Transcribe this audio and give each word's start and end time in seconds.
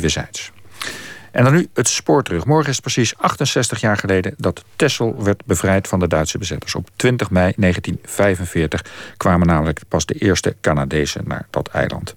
níveis. 0.00 0.59
En 1.30 1.44
dan 1.44 1.52
nu 1.52 1.68
het 1.74 1.88
spoor 1.88 2.22
terug. 2.22 2.44
Morgen 2.44 2.70
is 2.70 2.80
precies 2.80 3.18
68 3.18 3.80
jaar 3.80 3.96
geleden 3.96 4.34
dat 4.36 4.64
Texel 4.76 5.22
werd 5.22 5.44
bevrijd 5.44 5.88
van 5.88 5.98
de 5.98 6.08
Duitse 6.08 6.38
bezetters. 6.38 6.74
Op 6.74 6.88
20 6.96 7.30
mei 7.30 7.52
1945 7.56 8.84
kwamen 9.16 9.46
namelijk 9.46 9.80
pas 9.88 10.06
de 10.06 10.14
eerste 10.14 10.56
Canadezen 10.60 11.22
naar 11.26 11.46
dat 11.50 11.68
eiland. 11.68 12.12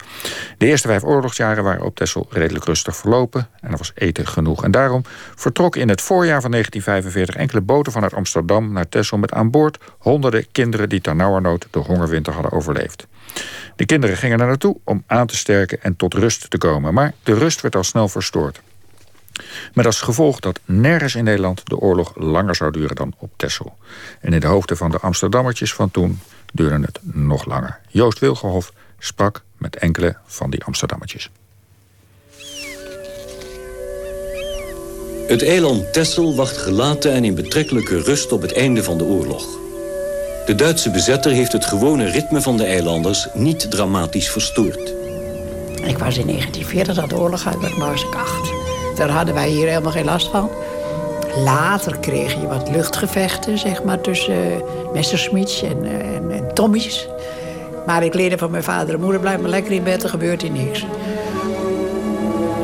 De 0.57 0.65
eerste 0.65 0.87
vijf 0.87 1.03
oorlogsjaren 1.03 1.63
waren 1.63 1.85
op 1.85 1.95
Texel 1.95 2.27
redelijk 2.29 2.65
rustig 2.65 2.95
verlopen 2.95 3.47
en 3.61 3.71
er 3.71 3.77
was 3.77 3.91
eten 3.95 4.27
genoeg. 4.27 4.63
En 4.63 4.71
daarom 4.71 5.01
vertrokken 5.35 5.81
in 5.81 5.89
het 5.89 6.01
voorjaar 6.01 6.41
van 6.41 6.51
1945 6.51 7.35
enkele 7.35 7.61
boten 7.61 7.91
vanuit 7.91 8.13
Amsterdam 8.13 8.71
naar 8.71 8.89
Texel 8.89 9.17
met 9.17 9.33
aan 9.33 9.49
boord 9.49 9.77
honderden 9.97 10.51
kinderen 10.51 10.89
die 10.89 11.01
ternauwernood 11.01 11.67
de 11.71 11.79
hongerwinter 11.79 12.33
hadden 12.33 12.51
overleefd. 12.51 13.07
De 13.75 13.85
kinderen 13.85 14.17
gingen 14.17 14.39
er 14.39 14.47
naartoe 14.47 14.77
om 14.83 15.03
aan 15.07 15.27
te 15.27 15.37
sterken 15.37 15.81
en 15.81 15.95
tot 15.95 16.13
rust 16.13 16.49
te 16.49 16.57
komen. 16.57 16.93
Maar 16.93 17.13
de 17.23 17.33
rust 17.33 17.61
werd 17.61 17.75
al 17.75 17.83
snel 17.83 18.07
verstoord. 18.07 18.61
Met 19.73 19.85
als 19.85 20.01
gevolg 20.01 20.39
dat 20.39 20.59
nergens 20.65 21.15
in 21.15 21.23
Nederland 21.23 21.61
de 21.69 21.77
oorlog 21.77 22.11
langer 22.15 22.55
zou 22.55 22.71
duren 22.71 22.95
dan 22.95 23.13
op 23.17 23.31
Texel. 23.35 23.77
En 24.19 24.33
in 24.33 24.39
de 24.39 24.47
hoofden 24.47 24.77
van 24.77 24.91
de 24.91 24.99
Amsterdammertjes 24.99 25.73
van 25.73 25.91
toen 25.91 26.19
duurde 26.53 26.85
het 26.85 26.99
nog 27.01 27.45
langer. 27.45 27.79
Joost 27.87 28.19
Wilgenhof 28.19 28.71
sprak 28.99 29.43
met 29.57 29.75
enkele 29.75 30.15
van 30.25 30.49
die 30.49 30.63
Amsterdammertjes. 30.63 31.29
Het 35.27 35.43
eiland 35.43 35.93
Texel 35.93 36.35
wacht 36.35 36.57
gelaten 36.57 37.11
en 37.11 37.23
in 37.23 37.35
betrekkelijke 37.35 38.01
rust 38.01 38.31
op 38.31 38.41
het 38.41 38.53
einde 38.53 38.83
van 38.83 38.97
de 38.97 39.03
oorlog. 39.03 39.45
De 40.45 40.55
Duitse 40.55 40.91
bezetter 40.91 41.31
heeft 41.31 41.51
het 41.51 41.65
gewone 41.65 42.09
ritme 42.09 42.41
van 42.41 42.57
de 42.57 42.65
eilanders 42.65 43.27
niet 43.33 43.71
dramatisch 43.71 44.29
verstoord. 44.29 44.93
Ik 45.83 45.97
was 45.97 46.17
in 46.17 46.27
1940 46.27 46.95
dat 46.95 47.09
de 47.09 47.17
oorlog 47.17 47.47
uit, 47.47 47.77
maar 47.77 47.89
was 47.89 48.03
ik 48.03 48.15
acht. 48.15 48.72
Daar 48.95 49.09
hadden 49.09 49.33
wij 49.33 49.49
hier 49.49 49.67
helemaal 49.67 49.91
geen 49.91 50.05
last 50.05 50.27
van. 50.27 50.49
Later 51.43 51.97
kreeg 51.97 52.33
je 52.33 52.47
wat 52.47 52.69
luchtgevechten, 52.69 53.57
zeg 53.57 53.83
maar, 53.83 54.01
tussen 54.01 54.33
uh, 54.33 54.93
Messerschmitts 54.93 55.63
en, 55.63 55.85
uh, 55.85 56.15
en. 56.15 56.41
Maar 57.85 58.03
ik 58.03 58.13
leerde 58.13 58.37
van 58.37 58.51
mijn 58.51 58.63
vader 58.63 58.93
en 58.93 59.01
moeder, 59.01 59.19
blijf 59.19 59.39
maar 59.39 59.49
lekker 59.49 59.71
in 59.71 59.83
bed, 59.83 60.03
er 60.03 60.09
gebeurt 60.09 60.41
hier 60.41 60.51
niks. 60.51 60.85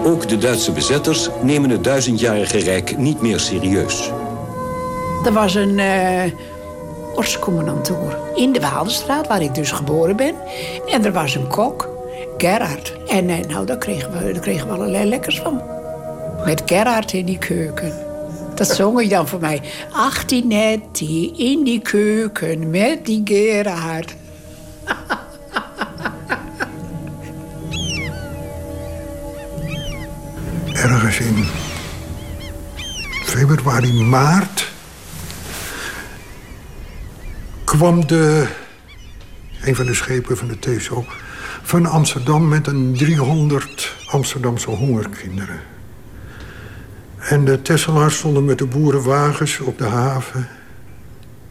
Ook 0.05 0.27
de 0.27 0.37
Duitse 0.37 0.71
bezetters 0.71 1.29
nemen 1.41 1.69
het 1.69 1.83
duizendjarige 1.83 2.57
rijk 2.57 2.97
niet 2.97 3.21
meer 3.21 3.39
serieus. 3.39 4.11
Er 5.25 5.33
was 5.33 5.55
een 5.55 5.77
uh, 5.77 6.23
ortscommandantoer 7.15 8.17
in 8.35 8.51
de 8.51 8.59
Waaldenstraat, 8.59 9.27
waar 9.27 9.41
ik 9.41 9.55
dus 9.55 9.71
geboren 9.71 10.15
ben. 10.15 10.35
En 10.85 11.05
er 11.05 11.11
was 11.11 11.35
een 11.35 11.47
kok, 11.47 11.89
Gerard. 12.37 12.93
En 13.07 13.25
nou, 13.25 13.65
daar 13.65 13.77
kregen, 13.77 14.11
we, 14.11 14.31
daar 14.31 14.41
kregen 14.41 14.67
we 14.67 14.73
allerlei 14.73 15.09
lekkers 15.09 15.39
van. 15.39 15.78
Met 16.45 16.61
Gerard 16.65 17.13
in 17.13 17.25
die 17.25 17.37
keuken. 17.37 17.93
Dat 18.55 18.67
zong 18.67 19.01
je 19.01 19.09
dan 19.09 19.27
voor 19.27 19.39
mij. 19.39 19.61
die 20.91 21.37
in 21.37 21.63
die 21.63 21.81
keuken 21.81 22.69
met 22.69 23.05
die 23.05 23.21
Gerard. 23.25 24.15
Ergens 30.73 31.19
in 31.19 31.45
februari, 33.23 33.93
maart 33.93 34.71
kwam 37.63 38.07
de, 38.07 38.47
een 39.61 39.75
van 39.75 39.85
de 39.85 39.93
schepen 39.93 40.37
van 40.37 40.47
de 40.47 40.59
TSO 40.59 41.05
van 41.63 41.85
Amsterdam 41.85 42.47
met 42.47 42.67
een 42.67 42.93
300 42.97 43.95
Amsterdamse 44.07 44.69
hongerkinderen. 44.69 45.59
En 47.19 47.45
de 47.45 47.61
Tesselaars 47.61 48.17
stonden 48.17 48.45
met 48.45 48.57
de 48.57 48.65
boerenwagens 48.65 49.59
op 49.59 49.77
de 49.77 49.83
haven. 49.83 50.47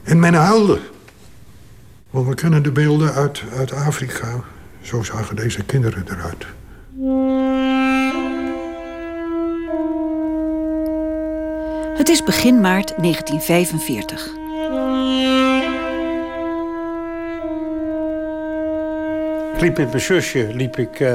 En 0.03 0.19
men 0.19 0.35
huilde. 0.35 0.79
Want 2.11 2.29
we 2.29 2.35
kennen 2.35 2.63
de 2.63 2.73
beelden 2.73 3.13
uit, 3.13 3.43
uit 3.57 3.73
Afrika. 3.73 4.45
Zo 4.81 5.03
zagen 5.03 5.37
deze 5.37 5.65
kinderen 5.65 6.05
eruit. 6.09 6.47
Het 11.99 12.09
is 12.09 12.23
begin 12.25 12.61
maart 12.61 12.95
1945. 12.97 14.27
Ik 19.55 19.61
liep 19.65 19.77
met 19.77 19.89
mijn 19.89 20.01
zusje 20.01 20.49
liep 20.55 20.77
ik, 20.77 21.01
uh, 21.01 21.15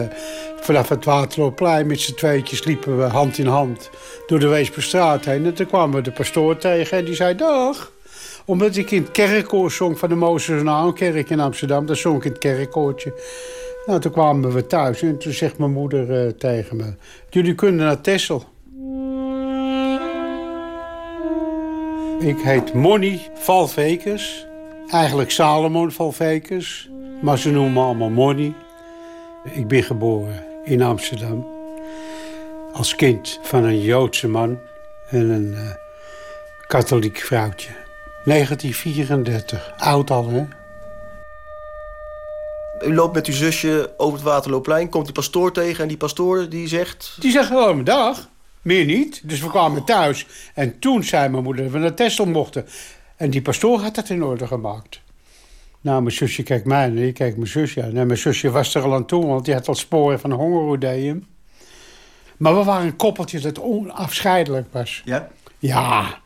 vanaf 0.64 0.90
het 0.90 1.06
Waterloopplein 1.06 1.88
met 1.88 2.00
z'n 2.00 2.14
tweetjes 2.14 2.64
liepen 2.64 2.98
we 2.98 3.04
hand 3.04 3.38
in 3.38 3.46
hand 3.46 3.90
door 4.28 4.40
de 4.40 4.48
Weesperstraat 4.48 5.26
heen. 5.26 5.46
En 5.46 5.54
toen 5.54 5.68
kwamen 5.68 5.96
we 5.96 6.02
de 6.02 6.12
pastoor 6.12 6.58
tegen 6.58 6.98
en 6.98 7.06
die 7.06 7.16
zei 7.16 7.36
dag. 7.36 7.92
Omdat 8.46 8.76
ik 8.76 8.92
in 8.92 9.02
het 9.02 9.12
kerkkoor 9.12 9.72
zong 9.72 10.00
van 10.00 10.10
de 10.10 10.16
Mozes 10.16 10.64
kerk 10.94 11.30
in 11.30 11.40
Amsterdam. 11.40 11.86
Dat 11.86 11.98
zong 11.98 12.18
ik 12.18 12.24
in 12.24 12.32
het 12.32 12.40
kerkkoortje. 12.40 13.14
Nou, 13.86 14.00
toen 14.00 14.12
kwamen 14.12 14.54
we 14.54 14.68
thuis 14.68 15.02
en 15.02 15.18
toen 15.18 15.34
zegt 15.34 15.58
mijn 15.58 15.72
moeder 15.72 16.26
uh, 16.26 16.32
tegen 16.32 16.78
me... 16.78 16.94
Jullie 17.30 17.56
kunnen 17.56 17.86
naar 17.86 18.02
Tessel. 18.02 18.44
Ik 22.20 22.38
heet 22.40 22.74
Monny 22.74 23.22
Valvekers. 23.34 24.46
Eigenlijk 24.88 25.32
Salomon 25.32 25.92
Valvekers. 25.92 26.90
Maar 27.22 27.38
ze 27.38 27.52
noemen 27.52 27.74
me 27.74 27.80
allemaal 27.80 28.10
Monny. 28.10 28.54
Ik 29.44 29.68
ben 29.68 29.84
geboren 29.84 30.52
in 30.64 30.82
Amsterdam. 30.82 31.48
Als 32.74 32.96
kind 32.96 33.40
van 33.44 33.64
een 33.64 33.82
Joodse 33.82 34.28
man 34.28 34.60
en 35.10 35.30
een 35.30 35.52
uh, 35.52 35.70
katholiek 36.68 37.18
vrouwtje. 37.18 37.70
1934. 38.26 39.74
Oud 39.78 40.10
al, 40.10 40.30
hè? 40.30 40.46
U 42.88 42.94
loopt 42.94 43.14
met 43.14 43.28
uw 43.28 43.34
zusje 43.34 43.94
over 43.98 44.14
het 44.14 44.28
Waterloopplein, 44.28 44.90
komt 44.90 45.06
die 45.06 45.14
pastoor 45.14 45.52
tegen... 45.52 45.82
en 45.82 45.88
die 45.88 45.98
pastoor 45.98 46.50
die 46.50 46.68
zegt... 46.68 47.16
Die 47.20 47.32
zegt 47.32 47.48
gewoon 47.48 47.84
dag. 47.84 48.30
Meer 48.62 48.86
niet. 48.86 49.22
Dus 49.24 49.42
we 49.42 49.50
kwamen 49.50 49.84
thuis. 49.84 50.28
En 50.54 50.80
toen 50.80 51.04
zei 51.04 51.30
mijn 51.30 51.44
moeder 51.44 51.64
dat 51.64 51.74
we 51.74 51.80
naar 51.80 51.94
Tesla 51.94 52.26
mochten. 52.26 52.66
En 53.16 53.30
die 53.30 53.42
pastoor 53.42 53.80
had 53.80 53.96
dat 53.96 54.10
in 54.10 54.24
orde 54.24 54.48
gemaakt. 54.48 55.02
Nou, 55.84 56.02
mijn 56.02 56.16
zusje 56.16 56.44
kijkt 56.44 56.66
mij 56.66 56.86
en 56.86 56.98
ik 56.98 57.14
kijk 57.14 57.36
mijn 57.36 57.50
zusje 57.50 57.84
aan. 57.84 57.94
Mijn 57.94 58.18
zusje 58.18 58.52
was 58.52 58.76
er 58.76 58.82
al 58.82 58.94
aan 58.94 59.06
toe, 59.06 59.26
want 59.26 59.46
die 59.46 59.54
had 59.54 59.68
al 59.68 59.76
sporen 59.76 60.20
van 60.20 60.32
hongerodeum. 60.32 61.26
Maar 62.38 62.58
we 62.58 62.64
waren 62.64 62.86
een 62.86 62.96
koppeltje 62.96 63.40
dat 63.40 63.60
onafscheidelijk 63.60 64.68
was. 64.72 65.02
Ja? 65.06 65.30
Ja. 65.60 66.22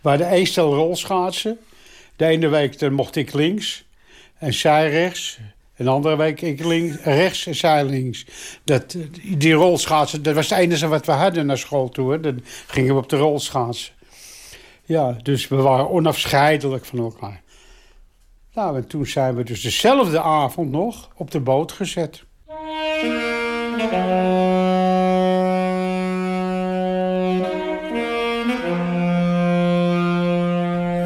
We 0.00 0.08
hadden 0.08 0.28
één 0.28 0.46
stel 0.46 0.74
rolschaatsen. 0.74 1.58
De 2.16 2.24
ene 2.24 2.48
week 2.48 2.78
dan 2.78 2.92
mocht 2.92 3.16
ik 3.16 3.32
links 3.32 3.84
en 4.38 4.54
zij 4.54 4.90
rechts. 4.90 5.38
En 5.74 5.84
de 5.84 5.90
andere 5.90 6.16
week 6.16 6.40
ik 6.40 6.64
links, 6.64 6.96
rechts 7.02 7.46
en 7.46 7.54
zij 7.54 7.84
links. 7.84 8.26
Dat, 8.64 8.96
die 9.36 9.52
rolschaatsen, 9.52 10.22
dat 10.22 10.34
was 10.34 10.50
het 10.50 10.58
enige 10.58 10.88
wat 10.88 11.06
we 11.06 11.12
hadden 11.12 11.46
naar 11.46 11.58
school 11.58 11.88
toe. 11.88 12.20
Dan 12.20 12.40
gingen 12.66 12.94
we 12.94 13.00
op 13.00 13.08
de 13.08 13.16
rolschaatsen. 13.16 13.92
Ja, 14.84 15.16
dus 15.22 15.48
we 15.48 15.56
waren 15.56 15.90
onafscheidelijk 15.90 16.84
van 16.84 16.98
elkaar. 16.98 17.42
Nou, 18.58 18.76
en 18.76 18.86
toen 18.86 19.06
zijn 19.06 19.34
we 19.34 19.44
dus 19.44 19.60
dezelfde 19.60 20.20
avond 20.20 20.70
nog 20.70 21.08
op 21.16 21.30
de 21.30 21.40
boot 21.40 21.72
gezet. 21.72 22.22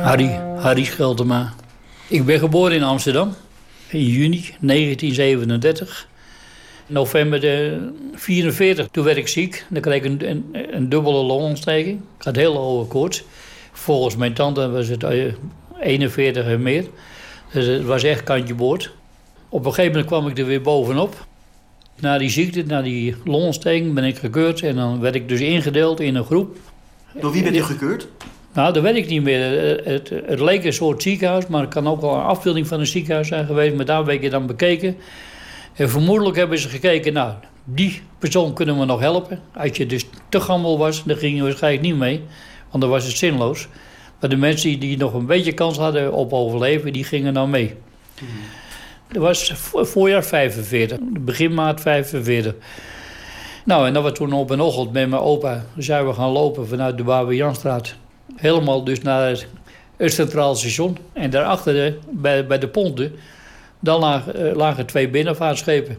Harry, 0.03 0.41
Harry 0.57 0.85
Scheldema. 0.85 1.53
Ik 2.09 2.25
ben 2.25 2.39
geboren 2.39 2.77
in 2.77 2.83
Amsterdam 2.83 3.35
in 3.89 4.05
juni 4.05 4.41
1937. 4.61 6.09
November 6.87 7.41
1944, 7.41 8.89
toen 8.89 9.05
werd 9.05 9.17
ik 9.17 9.29
ziek. 9.29 9.67
Dan 9.69 9.83
kreeg 9.83 10.03
ik 10.03 10.05
een, 10.05 10.29
een, 10.29 10.77
een 10.77 10.89
dubbele 10.89 11.23
longontsteking. 11.23 12.01
Ik 12.19 12.25
had 12.25 12.37
heel 12.37 12.57
hoge 12.57 12.89
koorts. 12.89 13.25
Volgens 13.73 14.17
mijn 14.17 14.35
tante 14.35 14.71
was 14.71 14.89
het 14.89 15.05
41 15.81 16.45
eh, 16.45 16.53
en 16.53 16.63
meer. 16.63 16.85
Dus 17.53 17.67
het 17.67 17.85
was 17.85 18.03
echt 18.03 18.23
kantje 18.23 18.55
boord. 18.55 18.93
Op 19.49 19.65
een 19.65 19.75
gegeven 19.75 19.91
moment 19.91 20.07
kwam 20.07 20.29
ik 20.29 20.39
er 20.39 20.47
weer 20.47 20.63
bovenop. 20.63 21.27
Na 22.01 22.19
die 22.19 22.31
ziekte, 22.31 22.63
na 22.63 22.83
die 22.83 23.17
longontsteking, 23.25 23.95
ben 23.95 24.05
ik 24.05 24.17
gekeurd. 24.17 24.63
En 24.63 24.77
dan 24.77 25.01
werd 25.01 25.15
ik 25.15 25.29
dus 25.29 25.41
ingedeeld 25.41 26.01
in 26.01 26.15
een 26.15 26.25
groep. 26.25 26.57
Door 27.21 27.33
wie 27.33 27.43
ben 27.43 27.55
je 27.55 27.63
gekeurd? 27.63 28.09
Nou, 28.53 28.73
dat 28.73 28.83
weet 28.83 28.97
ik 28.97 29.09
niet 29.09 29.23
meer. 29.23 29.41
Het, 29.85 30.09
het, 30.27 30.41
leek 30.41 30.65
een 30.65 30.73
soort 30.73 31.03
ziekenhuis, 31.03 31.47
maar 31.47 31.61
het 31.61 31.71
kan 31.71 31.89
ook 31.89 32.01
wel 32.01 32.15
een 32.15 32.23
afbeelding 32.23 32.67
van 32.67 32.81
een 32.81 32.87
ziekenhuis 32.87 33.29
zijn 33.29 33.47
geweest. 33.47 33.77
Maar 33.77 33.85
daar 33.85 34.05
werd 34.05 34.23
je 34.23 34.31
dan 34.31 34.47
bekeken. 34.47 34.97
En 35.75 35.91
vermoedelijk 35.91 36.37
hebben 36.37 36.59
ze 36.59 36.69
gekeken, 36.69 37.13
nou, 37.13 37.35
die 37.65 38.03
persoon 38.19 38.53
kunnen 38.53 38.79
we 38.79 38.85
nog 38.85 39.01
helpen. 39.01 39.41
Als 39.55 39.77
je 39.77 39.87
dus 39.87 40.07
te 40.29 40.41
gammel 40.41 40.79
was, 40.79 41.05
dan 41.05 41.17
ging 41.17 41.37
je 41.37 41.43
waarschijnlijk 41.43 41.83
niet 41.83 41.97
mee. 41.97 42.21
Want 42.71 42.83
dan 42.83 42.93
was 42.93 43.05
het 43.05 43.17
zinloos. 43.17 43.69
Maar 44.23 44.31
de 44.31 44.37
mensen 44.37 44.79
die 44.79 44.97
nog 44.97 45.15
een 45.15 45.27
beetje 45.27 45.53
kans 45.53 45.79
hadden 45.79 46.13
op 46.13 46.33
overleven, 46.33 46.93
die 46.93 47.05
gingen 47.05 47.33
nou 47.33 47.49
mee. 47.49 47.75
Dat 49.09 49.23
was 49.23 49.53
voorjaar 49.73 50.25
45, 50.25 50.99
begin 51.03 51.55
maart 51.55 51.81
45. 51.81 52.55
Nou, 53.65 53.87
en 53.87 53.93
dat 53.93 54.05
we 54.05 54.13
toen 54.13 54.33
op 54.33 54.51
een 54.51 54.61
ochtend 54.61 54.93
met 54.93 55.09
mijn 55.09 55.23
opa 55.23 55.65
zijn 55.77 56.07
we 56.07 56.13
gaan 56.13 56.31
lopen 56.31 56.69
vanuit 56.69 56.97
de 56.99 57.35
Janstraat. 57.35 57.95
Helemaal 58.37 58.85
dus 58.85 59.01
naar 59.01 59.29
het, 59.29 59.47
het 59.97 60.13
Centraal 60.13 60.55
Station. 60.55 60.99
En 61.13 61.31
daarachter, 61.31 61.73
de, 61.73 61.99
bij, 62.11 62.47
bij 62.47 62.59
de 62.59 62.69
ponten, 62.69 63.13
dan 63.81 64.01
lagen, 64.01 64.57
lagen 64.57 64.87
twee 64.87 65.09
binnenvaartschepen. 65.09 65.99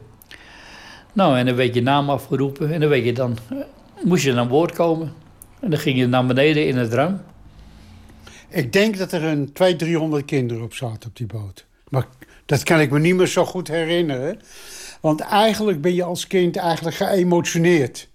Nou, 1.13 1.37
en 1.37 1.45
dan 1.45 1.55
werd 1.55 1.73
je 1.73 1.81
naam 1.81 2.09
afgeroepen 2.09 2.71
en 2.71 2.79
dan 2.79 2.89
weet 2.89 3.05
je 3.05 3.13
dan, 3.13 3.37
moest 4.03 4.23
je 4.23 4.35
aan 4.35 4.47
boord 4.47 4.71
komen. 4.71 5.13
En 5.59 5.69
dan 5.69 5.79
ging 5.79 5.97
je 5.97 6.07
naar 6.07 6.25
beneden 6.25 6.67
in 6.67 6.77
het 6.77 6.93
ruim. 6.93 7.21
Ik 8.53 8.73
denk 8.73 8.97
dat 8.97 9.11
er 9.11 9.23
een 9.23 9.53
200, 9.53 9.79
300 9.79 10.25
kinderen 10.25 10.63
op 10.63 10.73
zaten 10.73 11.09
op 11.09 11.15
die 11.15 11.25
boot. 11.25 11.65
Maar 11.89 12.07
dat 12.45 12.63
kan 12.63 12.79
ik 12.79 12.91
me 12.91 12.99
niet 12.99 13.15
meer 13.15 13.27
zo 13.27 13.45
goed 13.45 13.67
herinneren. 13.67 14.39
Want 15.01 15.19
eigenlijk 15.19 15.81
ben 15.81 15.93
je 15.93 16.03
als 16.03 16.27
kind 16.27 16.55
eigenlijk 16.55 16.95
geëmotioneerd. 16.95 18.09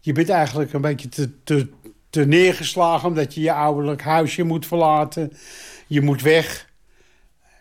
Je 0.00 0.12
bent 0.12 0.28
eigenlijk 0.28 0.72
een 0.72 0.80
beetje 0.80 1.08
te, 1.08 1.68
te, 2.10 2.26
neergeslagen... 2.26 3.08
omdat 3.08 3.34
je 3.34 3.40
je 3.40 3.52
ouderlijk 3.52 4.02
huisje 4.02 4.42
moet 4.42 4.66
verlaten. 4.66 5.32
Je 5.86 6.00
moet 6.00 6.22
weg. 6.22 6.68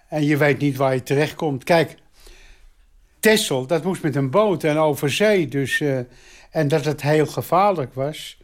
En 0.10 0.26
je 0.26 0.38
weet 0.38 0.60
niet 0.60 0.78
waar 0.78 0.94
je 0.94 1.04
terechtkomt. 1.04 1.64
Kijk, 1.64 1.96
Tessel, 3.20 3.68
dat 3.68 3.84
moest 3.84 4.02
met 4.02 4.16
een 4.16 4.30
boot 4.30 4.64
en 4.64 4.78
over 4.78 5.12
zee. 5.12 5.48
Dus, 5.48 5.80
uh, 5.80 6.00
en 6.52 6.68
dat 6.68 6.86
het 6.86 7.02
heel 7.02 7.26
gevaarlijk 7.26 7.94
was, 7.94 8.39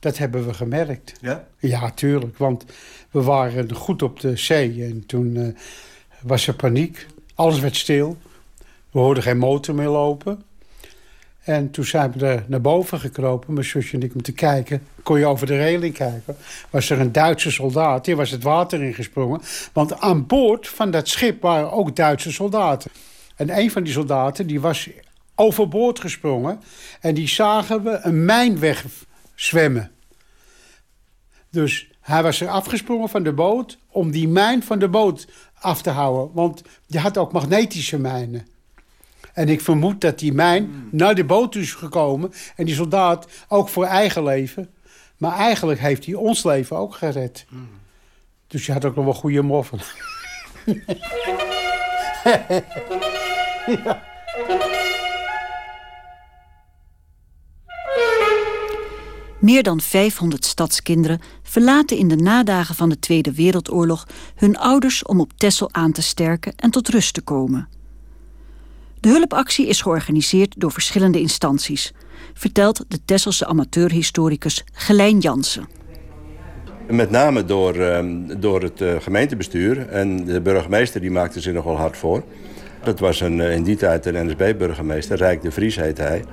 dat 0.00 0.18
hebben 0.18 0.46
we 0.46 0.54
gemerkt. 0.54 1.12
Ja? 1.20 1.46
Ja, 1.58 1.90
tuurlijk. 1.90 2.38
Want 2.38 2.64
we 3.10 3.22
waren 3.22 3.74
goed 3.74 4.02
op 4.02 4.20
de 4.20 4.36
zee. 4.36 4.84
En 4.84 5.06
toen 5.06 5.34
uh, 5.34 5.48
was 6.20 6.46
er 6.46 6.54
paniek. 6.54 7.06
Alles 7.34 7.60
werd 7.60 7.76
stil. 7.76 8.16
We 8.90 8.98
hoorden 8.98 9.22
geen 9.22 9.38
motor 9.38 9.74
meer 9.74 9.88
lopen. 9.88 10.42
En 11.48 11.70
toen 11.70 11.84
zijn 11.84 12.12
we 12.12 12.26
er 12.26 12.44
naar 12.46 12.60
boven 12.60 13.00
gekropen, 13.00 13.52
mijn 13.54 13.66
zusje 13.66 13.96
en 13.96 14.02
ik, 14.02 14.14
om 14.14 14.22
te 14.22 14.32
kijken. 14.32 14.82
Kon 15.02 15.18
je 15.18 15.26
over 15.26 15.46
de 15.46 15.56
reling 15.56 15.94
kijken. 15.94 16.36
Was 16.70 16.90
er 16.90 17.00
een 17.00 17.12
Duitse 17.12 17.50
soldaat, 17.50 18.04
die 18.04 18.16
was 18.16 18.30
het 18.30 18.42
water 18.42 18.82
ingesprongen. 18.82 19.40
Want 19.72 20.00
aan 20.00 20.26
boord 20.26 20.68
van 20.68 20.90
dat 20.90 21.08
schip 21.08 21.42
waren 21.42 21.72
ook 21.72 21.96
Duitse 21.96 22.32
soldaten. 22.32 22.90
En 23.36 23.58
een 23.58 23.70
van 23.70 23.82
die 23.82 23.92
soldaten 23.92 24.46
die 24.46 24.60
was 24.60 24.88
overboord 25.34 26.00
gesprongen. 26.00 26.60
En 27.00 27.14
die 27.14 27.28
zagen 27.28 27.82
we 27.82 27.98
een 28.02 28.24
mijn 28.24 28.58
wegzwemmen. 29.38 29.90
Dus 31.50 31.90
hij 32.00 32.22
was 32.22 32.40
er 32.40 32.48
afgesprongen 32.48 33.08
van 33.08 33.22
de 33.22 33.32
boot... 33.32 33.78
om 33.90 34.10
die 34.10 34.28
mijn 34.28 34.62
van 34.62 34.78
de 34.78 34.88
boot 34.88 35.26
af 35.54 35.82
te 35.82 35.90
houden. 35.90 36.34
Want 36.34 36.62
die 36.86 37.00
had 37.00 37.18
ook 37.18 37.32
magnetische 37.32 37.98
mijnen. 37.98 38.46
En 39.32 39.48
ik 39.48 39.60
vermoed 39.60 40.00
dat 40.00 40.18
die 40.18 40.32
mijn 40.32 40.88
naar 40.90 41.14
de 41.14 41.24
boot 41.24 41.54
is 41.54 41.74
gekomen... 41.74 42.32
en 42.56 42.64
die 42.64 42.74
soldaat 42.74 43.26
ook 43.48 43.68
voor 43.68 43.84
eigen 43.84 44.22
leven. 44.22 44.70
Maar 45.16 45.36
eigenlijk 45.36 45.80
heeft 45.80 46.04
hij 46.04 46.14
ons 46.14 46.44
leven 46.44 46.76
ook 46.76 46.94
gered. 46.94 47.46
Dus 48.46 48.66
je 48.66 48.72
had 48.72 48.84
ook 48.84 48.94
nog 48.94 49.04
wel 49.04 49.14
goede 49.14 49.42
moffen. 49.42 49.78
Meer 59.40 59.62
dan 59.62 59.80
500 59.80 60.44
stadskinderen 60.44 61.20
verlaten 61.42 61.96
in 61.96 62.08
de 62.08 62.16
nadagen 62.16 62.74
van 62.74 62.88
de 62.88 62.98
Tweede 62.98 63.32
Wereldoorlog 63.32 64.06
hun 64.34 64.56
ouders 64.56 65.02
om 65.02 65.20
op 65.20 65.32
Texel 65.36 65.68
aan 65.72 65.92
te 65.92 66.02
sterken 66.02 66.52
en 66.56 66.70
tot 66.70 66.88
rust 66.88 67.14
te 67.14 67.20
komen. 67.20 67.68
De 69.00 69.08
hulpactie 69.08 69.66
is 69.66 69.80
georganiseerd 69.80 70.54
door 70.56 70.72
verschillende 70.72 71.20
instanties, 71.20 71.92
vertelt 72.34 72.84
de 72.88 72.98
Tesselse 73.04 73.46
amateurhistoricus 73.46 74.64
Gelijn 74.72 75.18
Jansen. 75.18 75.68
Met 76.90 77.10
name 77.10 77.44
door, 77.44 77.74
ehm, 77.74 78.40
door 78.40 78.62
het 78.62 78.80
eh, 78.80 78.94
gemeentebestuur 79.00 79.88
en 79.88 80.24
de 80.24 80.40
burgemeester 80.40 81.00
die 81.00 81.10
maakte 81.10 81.40
zich 81.40 81.52
nogal 81.52 81.76
hard 81.76 81.96
voor. 81.96 82.22
Dat 82.82 82.98
was 82.98 83.20
een, 83.20 83.40
eh, 83.40 83.54
in 83.54 83.62
die 83.62 83.76
tijd 83.76 84.06
een 84.06 84.26
NSB-burgemeester, 84.26 85.16
Rijk 85.16 85.42
de 85.42 85.50
Vries 85.50 85.76
heette 85.76 86.02
hij. 86.02 86.24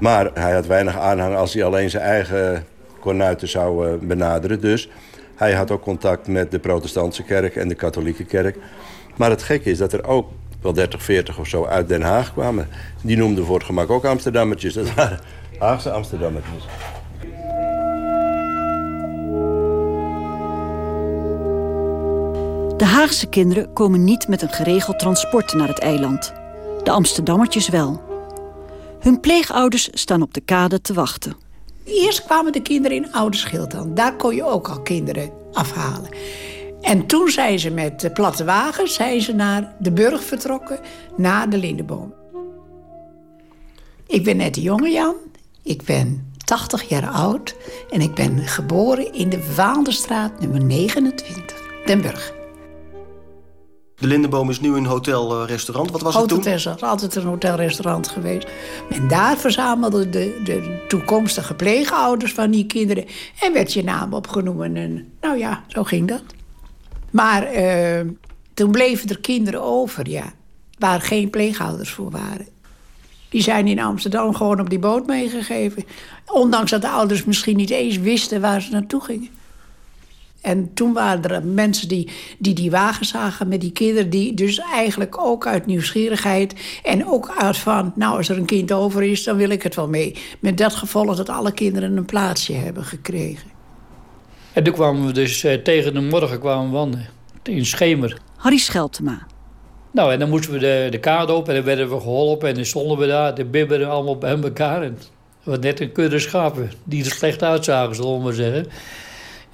Maar 0.00 0.30
hij 0.34 0.52
had 0.52 0.66
weinig 0.66 0.98
aanhang 0.98 1.36
als 1.36 1.54
hij 1.54 1.64
alleen 1.64 1.90
zijn 1.90 2.02
eigen 2.02 2.64
kornuiten 3.00 3.48
zou 3.48 3.88
eh, 3.88 3.94
benaderen. 4.00 4.60
Dus 4.60 4.88
hij 5.34 5.54
had 5.54 5.70
ook 5.70 5.82
contact 5.82 6.26
met 6.26 6.50
de 6.50 6.58
protestantse 6.58 7.22
kerk 7.22 7.56
en 7.56 7.68
de 7.68 7.74
katholieke 7.74 8.24
kerk. 8.24 8.56
Maar 9.16 9.30
het 9.30 9.42
gekke 9.42 9.70
is 9.70 9.78
dat 9.78 9.92
er 9.92 10.06
ook 10.06 10.30
wel 10.60 10.72
30, 10.72 11.02
40 11.02 11.38
of 11.38 11.46
zo 11.46 11.64
uit 11.64 11.88
Den 11.88 12.02
Haag 12.02 12.32
kwamen. 12.32 12.68
Die 13.02 13.16
noemden 13.16 13.44
voor 13.44 13.56
het 13.56 13.64
gemak 13.64 13.90
ook 13.90 14.04
Amsterdammertjes. 14.04 14.74
Dat 14.74 14.94
waren 14.94 15.20
Haagse 15.58 15.90
Amsterdammertjes. 15.90 16.64
De 22.76 22.84
Haagse 22.84 23.26
kinderen 23.26 23.72
komen 23.72 24.04
niet 24.04 24.28
met 24.28 24.42
een 24.42 24.52
geregeld 24.52 24.98
transport 24.98 25.52
naar 25.52 25.68
het 25.68 25.78
eiland. 25.78 26.32
De 26.82 26.90
Amsterdammertjes 26.90 27.68
wel. 27.68 28.13
Hun 29.04 29.20
pleegouders 29.20 29.88
staan 29.92 30.22
op 30.22 30.34
de 30.34 30.40
kade 30.40 30.80
te 30.80 30.92
wachten. 30.92 31.36
Eerst 31.84 32.24
kwamen 32.24 32.52
de 32.52 32.62
kinderen 32.62 32.96
in 32.96 33.12
Ouderschild 33.12 33.96
Daar 33.96 34.16
kon 34.16 34.34
je 34.34 34.44
ook 34.44 34.68
al 34.68 34.80
kinderen 34.80 35.30
afhalen. 35.52 36.08
En 36.80 37.06
toen 37.06 37.28
zijn 37.28 37.58
ze 37.58 37.70
met 37.70 38.00
de 38.00 38.10
platte 38.10 38.44
wagens 38.44 38.94
zijn 38.94 39.20
ze 39.20 39.32
naar 39.32 39.74
de 39.78 39.92
Burg 39.92 40.24
vertrokken, 40.24 40.78
naar 41.16 41.50
de 41.50 41.58
Lindeboom. 41.58 42.14
Ik 44.06 44.24
ben 44.24 44.36
net 44.36 44.54
de 44.54 44.60
jonge 44.60 44.90
Jan. 44.90 45.14
Ik 45.62 45.82
ben 45.82 46.32
80 46.44 46.82
jaar 46.88 47.08
oud 47.08 47.56
en 47.90 48.00
ik 48.00 48.14
ben 48.14 48.38
geboren 48.38 49.12
in 49.12 49.28
de 49.28 49.54
Waalderstraat 49.56 50.40
nummer 50.40 50.64
29, 50.64 51.84
Den 51.84 52.00
Burg. 52.00 52.33
De 53.98 54.06
Lindenboom 54.06 54.50
is 54.50 54.60
nu 54.60 54.76
een 54.76 54.86
hotel-restaurant. 54.86 55.90
Wat 55.90 56.02
was 56.02 56.14
het 56.14 56.28
toen? 56.28 56.38
Het 56.38 56.46
is 56.46 56.82
altijd 56.82 57.14
een 57.14 57.24
hotel-restaurant 57.24 58.08
geweest. 58.08 58.48
En 58.90 59.08
daar 59.08 59.36
verzamelden 59.36 60.10
de, 60.10 60.40
de 60.44 60.84
toekomstige 60.88 61.54
pleegouders 61.54 62.32
van 62.32 62.50
die 62.50 62.66
kinderen. 62.66 63.04
En 63.40 63.52
werd 63.52 63.72
je 63.72 63.84
naam 63.84 64.12
opgenomen. 64.12 64.76
En 64.76 65.12
nou 65.20 65.38
ja, 65.38 65.64
zo 65.68 65.84
ging 65.84 66.08
dat. 66.08 66.22
Maar 67.10 67.54
uh, 67.54 68.00
toen 68.54 68.70
bleven 68.70 69.08
er 69.08 69.20
kinderen 69.20 69.62
over, 69.62 70.08
ja. 70.08 70.32
Waar 70.78 71.00
geen 71.00 71.30
pleegouders 71.30 71.90
voor 71.90 72.10
waren. 72.10 72.48
Die 73.28 73.42
zijn 73.42 73.66
in 73.66 73.80
Amsterdam 73.80 74.34
gewoon 74.34 74.60
op 74.60 74.70
die 74.70 74.78
boot 74.78 75.06
meegegeven. 75.06 75.84
Ondanks 76.26 76.70
dat 76.70 76.82
de 76.82 76.88
ouders 76.88 77.24
misschien 77.24 77.56
niet 77.56 77.70
eens 77.70 77.98
wisten 77.98 78.40
waar 78.40 78.62
ze 78.62 78.70
naartoe 78.70 79.00
gingen. 79.00 79.28
En 80.44 80.74
toen 80.74 80.92
waren 80.92 81.22
er 81.22 81.44
mensen 81.44 81.88
die, 81.88 82.08
die 82.38 82.54
die 82.54 82.70
wagen 82.70 83.06
zagen 83.06 83.48
met 83.48 83.60
die 83.60 83.72
kinderen... 83.72 84.10
die 84.10 84.34
dus 84.34 84.58
eigenlijk 84.58 85.18
ook 85.18 85.46
uit 85.46 85.66
nieuwsgierigheid 85.66 86.54
en 86.82 87.06
ook 87.06 87.34
uit 87.38 87.56
van... 87.56 87.92
nou, 87.94 88.16
als 88.16 88.28
er 88.28 88.36
een 88.36 88.44
kind 88.44 88.72
over 88.72 89.02
is, 89.02 89.24
dan 89.24 89.36
wil 89.36 89.50
ik 89.50 89.62
het 89.62 89.74
wel 89.74 89.88
mee. 89.88 90.16
Met 90.40 90.58
dat 90.58 90.74
gevolg 90.74 91.16
dat 91.16 91.28
alle 91.28 91.52
kinderen 91.52 91.96
een 91.96 92.04
plaatsje 92.04 92.52
hebben 92.52 92.84
gekregen. 92.84 93.50
En 94.52 94.64
toen 94.64 94.74
kwamen 94.74 95.06
we 95.06 95.12
dus 95.12 95.44
eh, 95.44 95.54
tegen 95.54 95.94
de 95.94 96.00
morgen 96.00 96.40
kwamen 96.40 96.70
wandelen. 96.70 97.06
In 97.42 97.66
Schemer. 97.66 98.18
Harry 98.36 98.58
Scheltema. 98.58 99.26
Nou, 99.90 100.12
en 100.12 100.18
dan 100.18 100.28
moesten 100.28 100.52
we 100.52 100.58
de, 100.58 100.86
de 100.90 101.00
kade 101.00 101.32
op 101.32 101.48
en 101.48 101.54
dan 101.54 101.64
werden 101.64 101.88
we 101.88 102.00
geholpen... 102.00 102.48
en 102.48 102.54
dan 102.54 102.64
stonden 102.64 102.98
we 102.98 103.06
daar, 103.06 103.34
de 103.34 103.44
bibberen 103.44 103.90
allemaal 103.90 104.18
bij 104.18 104.40
elkaar. 104.42 104.82
En 104.82 104.98
wat 105.42 105.60
net 105.60 105.80
een 105.80 105.92
kudde 105.92 106.18
schapen 106.18 106.70
die 106.84 107.04
er 107.04 107.10
slecht 107.10 107.42
uitzagen, 107.42 107.94
zullen 107.94 108.16
we 108.16 108.22
maar 108.22 108.32
zeggen... 108.32 108.66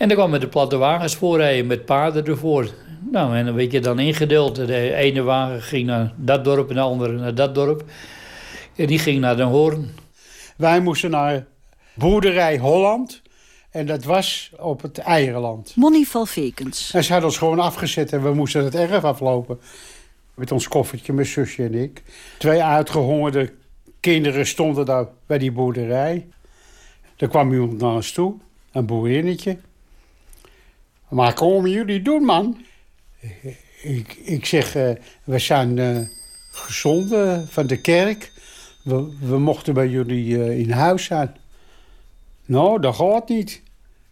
En 0.00 0.08
dan 0.08 0.16
kwamen 0.16 0.40
de 0.40 0.48
platte 0.48 0.76
wagens 0.76 1.14
voorrijden 1.14 1.66
met 1.66 1.84
paarden 1.84 2.26
ervoor. 2.26 2.70
Nou, 3.10 3.36
en 3.36 3.44
dan 3.44 3.54
werd 3.54 3.72
je 3.72 3.80
dan 3.80 3.98
ingedeeld. 3.98 4.54
De 4.54 4.94
ene 4.94 5.22
wagen 5.22 5.62
ging 5.62 5.86
naar 5.86 6.12
dat 6.16 6.44
dorp 6.44 6.68
en 6.68 6.74
de 6.74 6.80
andere 6.80 7.12
naar 7.12 7.34
dat 7.34 7.54
dorp. 7.54 7.84
En 8.76 8.86
die 8.86 8.98
ging 8.98 9.20
naar 9.20 9.36
Den 9.36 9.46
Hoorn. 9.46 9.90
Wij 10.56 10.80
moesten 10.80 11.10
naar 11.10 11.46
boerderij 11.94 12.58
Holland. 12.58 13.22
En 13.70 13.86
dat 13.86 14.04
was 14.04 14.50
op 14.58 14.82
het 14.82 14.98
Eierenland. 14.98 15.72
Monny 15.76 16.04
Valvekens. 16.04 16.90
En 16.94 17.04
ze 17.04 17.12
hadden 17.12 17.28
ons 17.28 17.38
gewoon 17.38 17.60
afgezet 17.60 18.12
en 18.12 18.22
we 18.22 18.34
moesten 18.34 18.64
het 18.64 18.74
erf 18.74 19.04
aflopen. 19.04 19.60
Met 20.34 20.52
ons 20.52 20.68
koffertje, 20.68 21.12
mijn 21.12 21.26
zusje 21.26 21.64
en 21.64 21.74
ik. 21.74 22.02
Twee 22.38 22.62
uitgehongerde 22.62 23.52
kinderen 24.00 24.46
stonden 24.46 24.86
daar 24.86 25.06
bij 25.26 25.38
die 25.38 25.52
boerderij. 25.52 26.28
Er 27.16 27.28
kwam 27.28 27.52
iemand 27.52 27.78
naar 27.78 27.94
ons 27.94 28.12
toe, 28.12 28.34
een 28.72 28.86
boerinnetje. 28.86 29.58
Maar 31.10 31.34
komen 31.34 31.70
jullie 31.70 32.02
doen, 32.02 32.24
man? 32.24 32.64
Ik, 33.82 34.12
ik 34.14 34.46
zeg, 34.46 34.76
uh, 34.76 34.90
we 35.24 35.38
zijn 35.38 35.76
uh, 35.76 35.98
gezonden 36.50 37.48
van 37.48 37.66
de 37.66 37.80
kerk. 37.80 38.32
We, 38.82 39.16
we 39.20 39.38
mochten 39.38 39.74
bij 39.74 39.88
jullie 39.88 40.56
in 40.58 40.70
huis 40.70 41.04
zijn. 41.04 41.36
Nou, 42.46 42.80
dat 42.80 42.94
gaat 42.94 43.28
niet. 43.28 43.62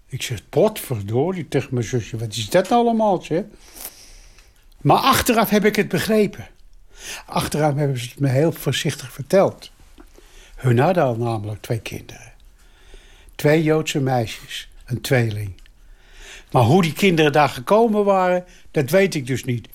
Ik 0.06 0.22
zeg, 0.22 0.48
potverdorie 0.48 1.48
tegen 1.48 1.68
mijn 1.70 1.86
zusje. 1.86 2.16
Wat 2.16 2.32
is 2.32 2.50
dat 2.50 2.72
allemaal, 2.72 3.22
zeg? 3.22 3.42
Maar 4.80 4.96
achteraf 4.96 5.50
heb 5.50 5.64
ik 5.64 5.76
het 5.76 5.88
begrepen. 5.88 6.48
Achteraf 7.26 7.74
hebben 7.74 7.98
ze 7.98 8.08
het 8.08 8.20
me 8.20 8.28
heel 8.28 8.52
voorzichtig 8.52 9.12
verteld. 9.12 9.70
Hun 10.56 10.78
hadden 10.78 11.02
al 11.02 11.16
namelijk 11.16 11.62
twee 11.62 11.80
kinderen. 11.80 12.32
Twee 13.34 13.62
Joodse 13.62 14.00
meisjes, 14.00 14.68
een 14.84 15.00
tweeling. 15.00 15.57
Maar 16.50 16.62
hoe 16.62 16.82
die 16.82 16.92
kinderen 16.92 17.32
daar 17.32 17.48
gekomen 17.48 18.04
waren, 18.04 18.44
dat 18.70 18.90
weet 18.90 19.14
ik 19.14 19.26
dus 19.26 19.44
niet. 19.44 19.68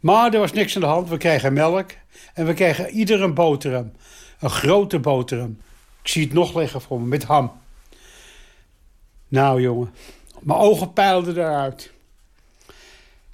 Maar 0.00 0.34
er 0.34 0.40
was 0.40 0.52
niks 0.52 0.74
aan 0.74 0.80
de 0.80 0.86
hand. 0.86 1.08
We 1.08 1.16
kregen 1.16 1.52
melk 1.52 1.90
en 2.34 2.46
we 2.46 2.54
kregen 2.54 2.90
ieder 2.90 3.22
een 3.22 3.34
boterham. 3.34 3.92
Een 4.40 4.50
grote 4.50 4.98
boterham. 4.98 5.58
Ik 6.02 6.08
zie 6.08 6.24
het 6.24 6.32
nog 6.32 6.54
liggen 6.54 6.80
voor 6.80 7.00
me, 7.00 7.06
met 7.06 7.24
ham. 7.24 7.52
Nou 9.28 9.60
jongen, 9.60 9.94
mijn 10.40 10.58
ogen 10.58 10.92
peilden 10.92 11.36
eruit. 11.36 11.92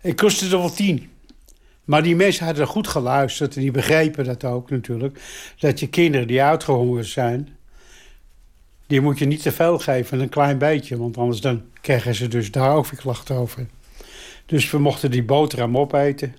Ik 0.01 0.17
kostte 0.17 0.45
er 0.45 0.59
wel 0.59 0.71
tien. 0.71 1.11
Maar 1.85 2.03
die 2.03 2.17
mensen 2.17 2.47
hadden 2.47 2.67
goed 2.67 2.89
geluisterd 2.89 3.55
en 3.55 3.61
die 3.61 3.71
begrepen 3.71 4.25
dat 4.25 4.45
ook 4.45 4.71
natuurlijk. 4.71 5.21
Dat 5.59 5.81
je 5.81 5.89
kinderen 5.89 6.27
die 6.27 6.43
uitgehongerd 6.43 7.07
zijn, 7.07 7.57
die 8.93 9.01
moet 9.01 9.19
je 9.19 9.27
niet 9.27 9.43
te 9.43 9.53
veel 9.53 9.79
geven, 9.79 10.21
een 10.21 10.29
klein 10.29 10.59
beetje. 10.59 10.97
Want 10.97 11.17
anders 11.17 11.41
dan 11.41 11.63
krijgen 11.81 12.15
ze 12.15 12.29
dus 12.29 12.51
daar 12.51 12.75
ook 12.75 12.87
weer 12.87 13.01
klachten 13.01 13.37
over. 13.37 13.67
Dus 14.47 14.71
we 14.71 14.79
mochten 14.79 15.11
die 15.11 15.25
boterham 15.25 15.79
opeten. 15.79 16.37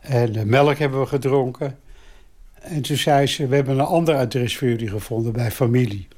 En 0.00 0.32
de 0.32 0.44
melk 0.44 0.78
hebben 0.78 1.00
we 1.00 1.06
gedronken. 1.06 1.78
En 2.52 2.82
toen 2.82 2.96
zei 2.96 3.26
ze, 3.26 3.46
we 3.46 3.54
hebben 3.54 3.78
een 3.78 3.84
ander 3.84 4.14
adres 4.16 4.56
voor 4.56 4.68
jullie 4.68 4.88
gevonden 4.88 5.32
bij 5.32 5.50
familie. 5.50 6.08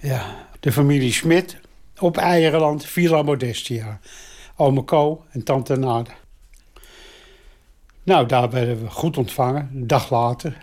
Ja, 0.00 0.46
de 0.60 0.72
familie 0.72 1.12
Smit 1.12 1.58
op 1.98 2.16
Eierenland, 2.16 2.86
Villa 2.86 3.22
Modestia. 3.22 4.00
Ome 4.56 4.84
Co 4.84 5.24
en 5.30 5.42
tante 5.44 5.76
Nade. 5.76 6.10
Nou, 8.02 8.26
daar 8.26 8.50
werden 8.50 8.82
we 8.82 8.90
goed 8.90 9.16
ontvangen, 9.16 9.70
een 9.74 9.86
dag 9.86 10.10
later. 10.10 10.56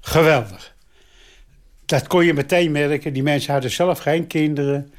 Geweldig. 0.00 0.73
Dat 1.86 2.06
kon 2.06 2.24
je 2.24 2.34
meteen 2.34 2.72
merken. 2.72 3.12
Die 3.12 3.22
mensen 3.22 3.52
hadden 3.52 3.70
zelf 3.70 3.98
geen 3.98 4.26
kinderen. 4.26 4.92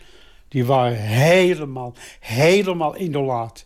Die 0.47 0.65
waren 0.65 0.97
helemaal, 0.97 1.93
helemaal 2.19 2.95
indolaat. 2.95 3.65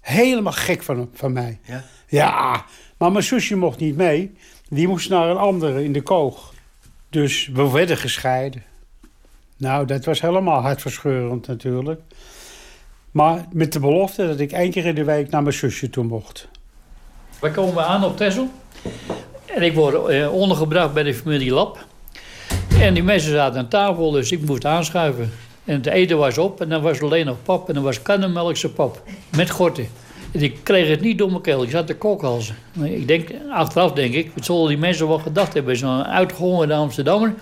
Helemaal 0.00 0.52
gek 0.52 0.82
van, 0.82 1.10
van 1.14 1.32
mij. 1.32 1.58
Ja? 1.64 1.84
Ja, 2.08 2.64
maar 2.96 3.12
mijn 3.12 3.24
zusje 3.24 3.56
mocht 3.56 3.78
niet 3.78 3.96
mee. 3.96 4.34
Die 4.68 4.88
moest 4.88 5.08
naar 5.08 5.28
een 5.28 5.36
andere 5.36 5.84
in 5.84 5.92
de 5.92 6.02
koog. 6.02 6.54
Dus 7.10 7.50
we 7.52 7.70
werden 7.70 7.96
gescheiden. 7.96 8.62
Nou, 9.56 9.86
dat 9.86 10.04
was 10.04 10.20
helemaal 10.20 10.60
hartverscheurend 10.60 11.46
natuurlijk. 11.46 12.00
Maar 13.10 13.46
met 13.52 13.72
de 13.72 13.80
belofte 13.80 14.26
dat 14.26 14.40
ik 14.40 14.52
één 14.52 14.70
keer 14.70 14.86
in 14.86 14.94
de 14.94 15.04
week 15.04 15.30
naar 15.30 15.42
mijn 15.42 15.54
zusje 15.54 15.90
toe 15.90 16.04
mocht. 16.04 16.48
We 17.40 17.50
komen 17.50 17.86
aan 17.86 18.04
op 18.04 18.16
Texel. 18.16 18.50
En 19.46 19.62
ik 19.62 19.74
word 19.74 20.08
eh, 20.08 20.32
ondergebracht 20.32 20.94
bij 20.94 21.02
de 21.02 21.14
familie 21.14 21.52
Lap. 21.52 21.86
En 22.82 22.94
die 22.94 23.02
mensen 23.02 23.30
zaten 23.32 23.58
aan 23.60 23.68
tafel, 23.68 24.10
dus 24.10 24.32
ik 24.32 24.40
moest 24.46 24.64
aanschuiven. 24.64 25.30
En 25.64 25.74
het 25.74 25.86
eten 25.86 26.18
was 26.18 26.38
op 26.38 26.60
en 26.60 26.68
dan 26.68 26.82
was 26.82 26.98
er 26.98 27.04
alleen 27.04 27.26
nog 27.26 27.36
pap. 27.42 27.68
En 27.68 27.74
dan 27.74 27.82
was 27.82 28.02
kannenmelkse 28.02 28.68
pap. 28.70 29.02
Met 29.36 29.50
gorten. 29.50 29.88
En 30.32 30.40
ik 30.42 30.56
kreeg 30.62 30.88
het 30.88 31.00
niet 31.00 31.18
door 31.18 31.30
mijn 31.30 31.42
keel. 31.42 31.62
Ik 31.62 31.70
zat 31.70 31.86
te 31.86 31.94
kokhalzen. 31.96 32.56
Ik 32.82 33.08
denk, 33.08 33.28
achteraf 33.50 33.92
denk 33.92 34.14
ik, 34.14 34.30
wat 34.34 34.44
zullen 34.44 34.68
die 34.68 34.78
mensen 34.78 35.08
wel 35.08 35.18
gedacht 35.18 35.54
hebben? 35.54 35.76
Zo'n 35.76 36.04
uitgehongerde 36.04 36.74
Amsterdammer. 36.74 37.34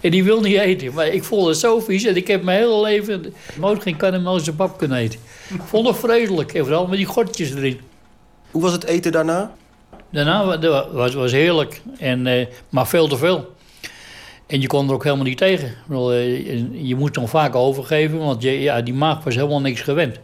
En 0.00 0.10
die 0.10 0.24
wil 0.24 0.40
niet 0.40 0.58
eten. 0.58 0.94
Maar 0.94 1.06
ik 1.06 1.24
vond 1.24 1.46
het 1.46 1.56
zo 1.56 1.80
vies. 1.80 2.04
En 2.04 2.16
ik 2.16 2.26
heb 2.26 2.42
mijn 2.42 2.58
hele 2.58 2.80
leven 2.80 3.34
nooit 3.60 3.82
geen 3.82 3.96
kannenmelkse 3.96 4.54
pap 4.54 4.78
kunnen 4.78 4.98
eten. 4.98 5.20
Ik 5.54 5.60
vond 5.64 5.86
het 5.86 5.96
vreselijk. 5.96 6.54
En 6.54 6.64
vooral 6.64 6.86
met 6.86 6.96
die 6.96 7.06
gortjes 7.06 7.54
erin. 7.54 7.80
Hoe 8.50 8.62
was 8.62 8.72
het 8.72 8.84
eten 8.84 9.12
daarna? 9.12 9.52
Daarna 10.10 10.58
wa- 10.58 10.86
was 10.92 11.14
was 11.14 11.32
heerlijk, 11.32 11.80
en, 11.98 12.26
eh, 12.26 12.46
maar 12.68 12.86
veel 12.88 13.08
te 13.08 13.16
veel. 13.16 13.53
En 14.46 14.60
je 14.60 14.66
kon 14.66 14.88
er 14.88 14.94
ook 14.94 15.04
helemaal 15.04 15.24
niet 15.24 15.38
tegen. 15.38 15.72
Eh, 15.90 16.46
je- 16.88 16.96
moest 16.96 17.14
dan 17.14 17.28
vaak 17.28 17.54
overgeven, 17.54 18.18
want 18.18 18.42
je, 18.42 18.60
ja, 18.60 18.80
die 18.82 18.94
maag 18.94 19.24
was 19.24 19.34
helemaal 19.34 19.60
niks 19.60 19.80
gewend. 19.80 20.18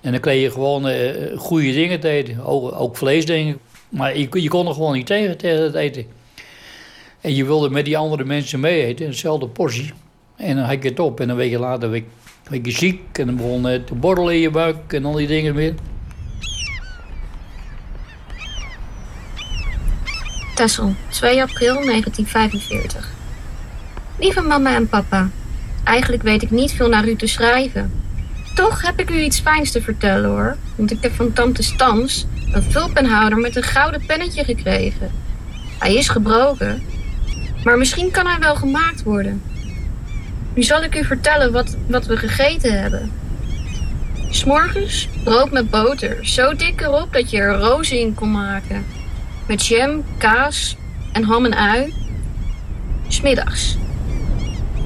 En 0.00 0.10
dan 0.12 0.20
kreeg 0.20 0.42
je 0.42 0.50
gewoon 0.50 0.88
eh, 0.88 1.38
goede 1.38 1.72
dingen 1.72 2.00
te 2.00 2.08
eten, 2.08 2.44
ook, 2.44 2.96
vleesdingen. 2.96 3.58
Maar 3.88 4.18
je, 4.18 4.28
je 4.30 4.48
kon 4.48 4.66
er 4.66 4.74
gewoon 4.74 4.92
niet 4.94 5.06
tegen, 5.06 5.36
tegen 5.36 5.62
het 5.62 5.74
eten. 5.74 6.06
En 7.20 7.34
je 7.34 7.44
wilde 7.44 7.70
met 7.70 7.84
die 7.84 7.96
andere 7.98 8.24
mensen 8.24 8.60
mee 8.60 8.84
eten, 8.84 9.06
dezelfde 9.06 9.48
portie. 9.48 9.92
En 10.36 10.56
dan 10.56 10.64
had 10.64 10.82
je 10.82 10.88
het 10.88 11.00
op 11.00 11.20
en 11.20 11.28
een 11.28 11.36
week 11.36 11.58
later 11.58 11.90
werd, 11.90 12.04
je 12.62 12.70
ziek 12.70 13.00
en 13.18 13.26
dan 13.26 13.36
begon 13.36 13.64
het 13.64 13.86
te 13.86 13.94
borrelen 13.94 14.34
in 14.34 14.40
je 14.40 14.50
buik 14.50 14.92
en 14.92 15.04
al 15.04 15.12
die 15.12 15.26
dingen 15.26 15.54
meer. 15.54 15.74
Tessel, 20.54 20.94
2 21.08 21.42
april 21.42 21.74
1945. 21.74 23.08
Lieve 24.18 24.40
mama 24.40 24.74
en 24.74 24.88
papa, 24.88 25.28
eigenlijk 25.84 26.22
weet 26.22 26.42
ik 26.42 26.50
niet 26.50 26.72
veel 26.72 26.88
naar 26.88 27.08
u 27.08 27.16
te 27.16 27.26
schrijven. 27.26 27.92
Toch 28.54 28.82
heb 28.82 29.00
ik 29.00 29.10
u 29.10 29.20
iets 29.20 29.40
fijns 29.40 29.70
te 29.70 29.82
vertellen 29.82 30.30
hoor, 30.30 30.56
want 30.76 30.90
ik 30.90 30.98
heb 31.00 31.12
van 31.14 31.32
tante 31.32 31.62
Stans 31.62 32.26
een 32.52 32.62
vulpenhouder 32.62 33.38
met 33.38 33.56
een 33.56 33.62
gouden 33.62 34.06
pennetje 34.06 34.44
gekregen. 34.44 35.10
Hij 35.78 35.94
is 35.94 36.08
gebroken, 36.08 36.82
maar 37.64 37.78
misschien 37.78 38.10
kan 38.10 38.26
hij 38.26 38.38
wel 38.38 38.54
gemaakt 38.54 39.02
worden. 39.02 39.42
Nu 40.54 40.62
zal 40.62 40.82
ik 40.82 40.96
u 40.96 41.04
vertellen 41.04 41.52
wat, 41.52 41.76
wat 41.86 42.06
we 42.06 42.16
gegeten 42.16 42.80
hebben. 42.80 43.12
S'morgens 44.30 45.08
brood 45.24 45.50
met 45.50 45.70
boter, 45.70 46.26
zo 46.26 46.54
dik 46.54 46.80
erop 46.80 47.12
dat 47.12 47.30
je 47.30 47.38
er 47.38 47.58
rozen 47.58 48.00
in 48.00 48.14
kon 48.14 48.30
maken 48.30 48.84
met 49.46 49.66
jam, 49.66 50.04
kaas 50.18 50.76
en 51.12 51.24
ham 51.24 51.44
en 51.44 51.54
ui. 51.54 51.94
Smiddags. 53.08 53.76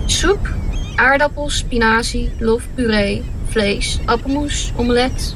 Soep, 0.07 0.55
aardappels, 0.97 1.57
spinazie, 1.57 2.31
lof, 2.39 2.63
puree, 2.75 3.23
vlees, 3.49 3.99
appelmoes, 4.05 4.73
omelet. 4.77 5.35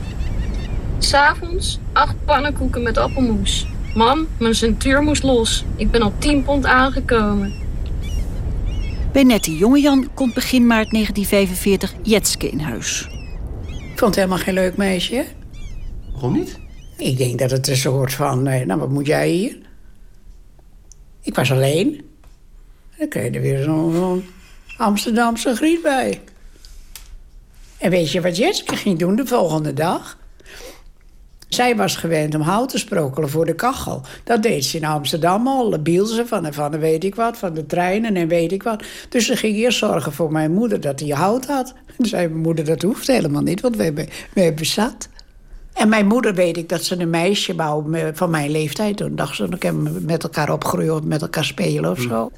S'avonds 0.99 1.79
acht 1.93 2.25
pannenkoeken 2.25 2.83
met 2.83 2.99
appelmoes. 2.99 3.67
Mam, 3.95 4.27
mijn 4.39 4.55
centuur 4.55 5.03
moest 5.03 5.23
los. 5.23 5.65
Ik 5.77 5.91
ben 5.91 6.03
op 6.03 6.21
10 6.21 6.43
pond 6.43 6.67
aangekomen. 6.67 7.53
Bij 9.12 9.23
Nettie 9.23 9.57
Jongejan 9.57 10.09
komt 10.15 10.35
begin 10.35 10.67
maart 10.67 10.91
1945 10.91 11.95
Jetske 12.03 12.49
in 12.49 12.61
huis. 12.61 13.09
Ik 13.67 13.99
vond 13.99 14.00
het 14.00 14.15
helemaal 14.15 14.39
geen 14.39 14.55
leuk 14.55 14.77
meisje. 14.77 15.15
hè? 15.15 15.23
Waarom 16.12 16.33
niet? 16.33 16.59
Ik 17.00 17.19
denk 17.19 17.38
dat 17.38 17.50
het 17.50 17.69
een 17.69 17.76
soort 17.76 18.12
van, 18.12 18.47
eh, 18.47 18.66
nou 18.66 18.80
wat 18.80 18.88
moet 18.88 19.07
jij 19.07 19.28
hier? 19.28 19.59
Ik 21.21 21.35
was 21.35 21.52
alleen. 21.52 21.95
En 22.90 22.97
dan 22.99 23.09
kreeg 23.09 23.35
er 23.35 23.40
weer 23.40 23.62
zo'n 23.62 24.25
Amsterdamse 24.76 25.54
griet 25.54 25.83
bij. 25.83 26.21
En 27.78 27.90
weet 27.90 28.11
je 28.12 28.21
wat 28.21 28.37
Jetske 28.37 28.76
ging 28.76 28.99
doen 28.99 29.16
de 29.16 29.26
volgende 29.26 29.73
dag? 29.73 30.19
Zij 31.49 31.76
was 31.76 31.97
gewend 31.97 32.35
om 32.35 32.40
hout 32.40 32.69
te 32.69 32.78
sprokkelen 32.78 33.28
voor 33.28 33.47
de 33.47 33.54
kachel. 33.54 34.02
Dat 34.25 34.42
deed 34.42 34.64
ze 34.64 34.76
in 34.76 34.85
Amsterdam 34.85 35.47
al. 35.47 35.71
De 35.71 35.80
biel 35.80 36.07
ze 36.07 36.26
van, 36.26 36.52
van 36.52 36.71
de 36.71 36.78
weet 36.78 37.04
ik 37.04 37.14
wat, 37.14 37.38
van 37.38 37.54
de 37.54 37.66
treinen 37.66 38.16
en 38.16 38.28
weet 38.28 38.52
ik 38.52 38.62
wat. 38.62 38.85
Dus 39.09 39.26
ze 39.26 39.37
ging 39.37 39.57
eerst 39.57 39.78
zorgen 39.78 40.12
voor 40.12 40.33
mijn 40.33 40.52
moeder 40.52 40.80
dat 40.80 41.00
hij 41.00 41.09
hout 41.09 41.47
had. 41.47 41.75
En 41.99 42.07
zei 42.07 42.28
mijn 42.28 42.42
moeder, 42.42 42.64
dat 42.64 42.83
hoeft 42.83 43.07
helemaal 43.07 43.42
niet, 43.42 43.61
want 43.61 43.76
we 43.76 43.83
hebben, 43.83 44.09
we 44.35 44.40
hebben 44.40 44.66
zat. 44.66 45.09
En 45.73 45.89
mijn 45.89 46.07
moeder 46.07 46.35
weet 46.35 46.57
ik 46.57 46.69
dat 46.69 46.85
ze 46.85 47.00
een 47.00 47.11
meisje 47.11 47.55
wou 47.55 47.97
van 48.15 48.31
mijn 48.31 48.50
leeftijd. 48.50 48.97
Toen 48.97 49.17
dacht 49.17 49.37
ze, 49.37 49.49
dan 49.49 49.59
kunnen 49.59 49.95
we 49.95 50.00
met 50.00 50.23
elkaar 50.23 50.53
opgroeien 50.53 50.95
of 50.95 51.03
met 51.03 51.23
elkaar 51.23 51.45
spelen 51.45 51.91
of 51.91 52.00
zo. 52.00 52.31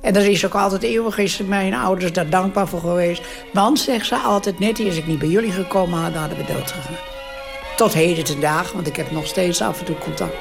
En 0.00 0.12
daar 0.12 0.26
is 0.26 0.46
ook 0.46 0.54
altijd 0.54 0.82
eeuwig 0.82 1.18
is 1.18 1.38
mijn 1.38 1.74
ouders 1.74 2.12
daar 2.12 2.30
dankbaar 2.30 2.68
voor 2.68 2.80
geweest. 2.80 3.22
Want, 3.52 3.78
zegt 3.78 4.06
ze 4.06 4.16
altijd, 4.16 4.58
net 4.58 4.78
is 4.78 4.96
ik 4.96 5.06
niet 5.06 5.18
bij 5.18 5.28
jullie 5.28 5.52
gekomen 5.52 5.98
had, 5.98 6.12
dan 6.12 6.20
hadden 6.20 6.38
we 6.38 6.52
dood 6.52 6.70
gegaan. 6.70 6.96
Tot 7.76 7.92
heden 7.92 8.24
ten 8.24 8.40
dagen, 8.40 8.74
want 8.74 8.86
ik 8.86 8.96
heb 8.96 9.10
nog 9.10 9.26
steeds 9.26 9.60
af 9.60 9.78
en 9.78 9.84
toe 9.84 9.98
contact. 9.98 10.34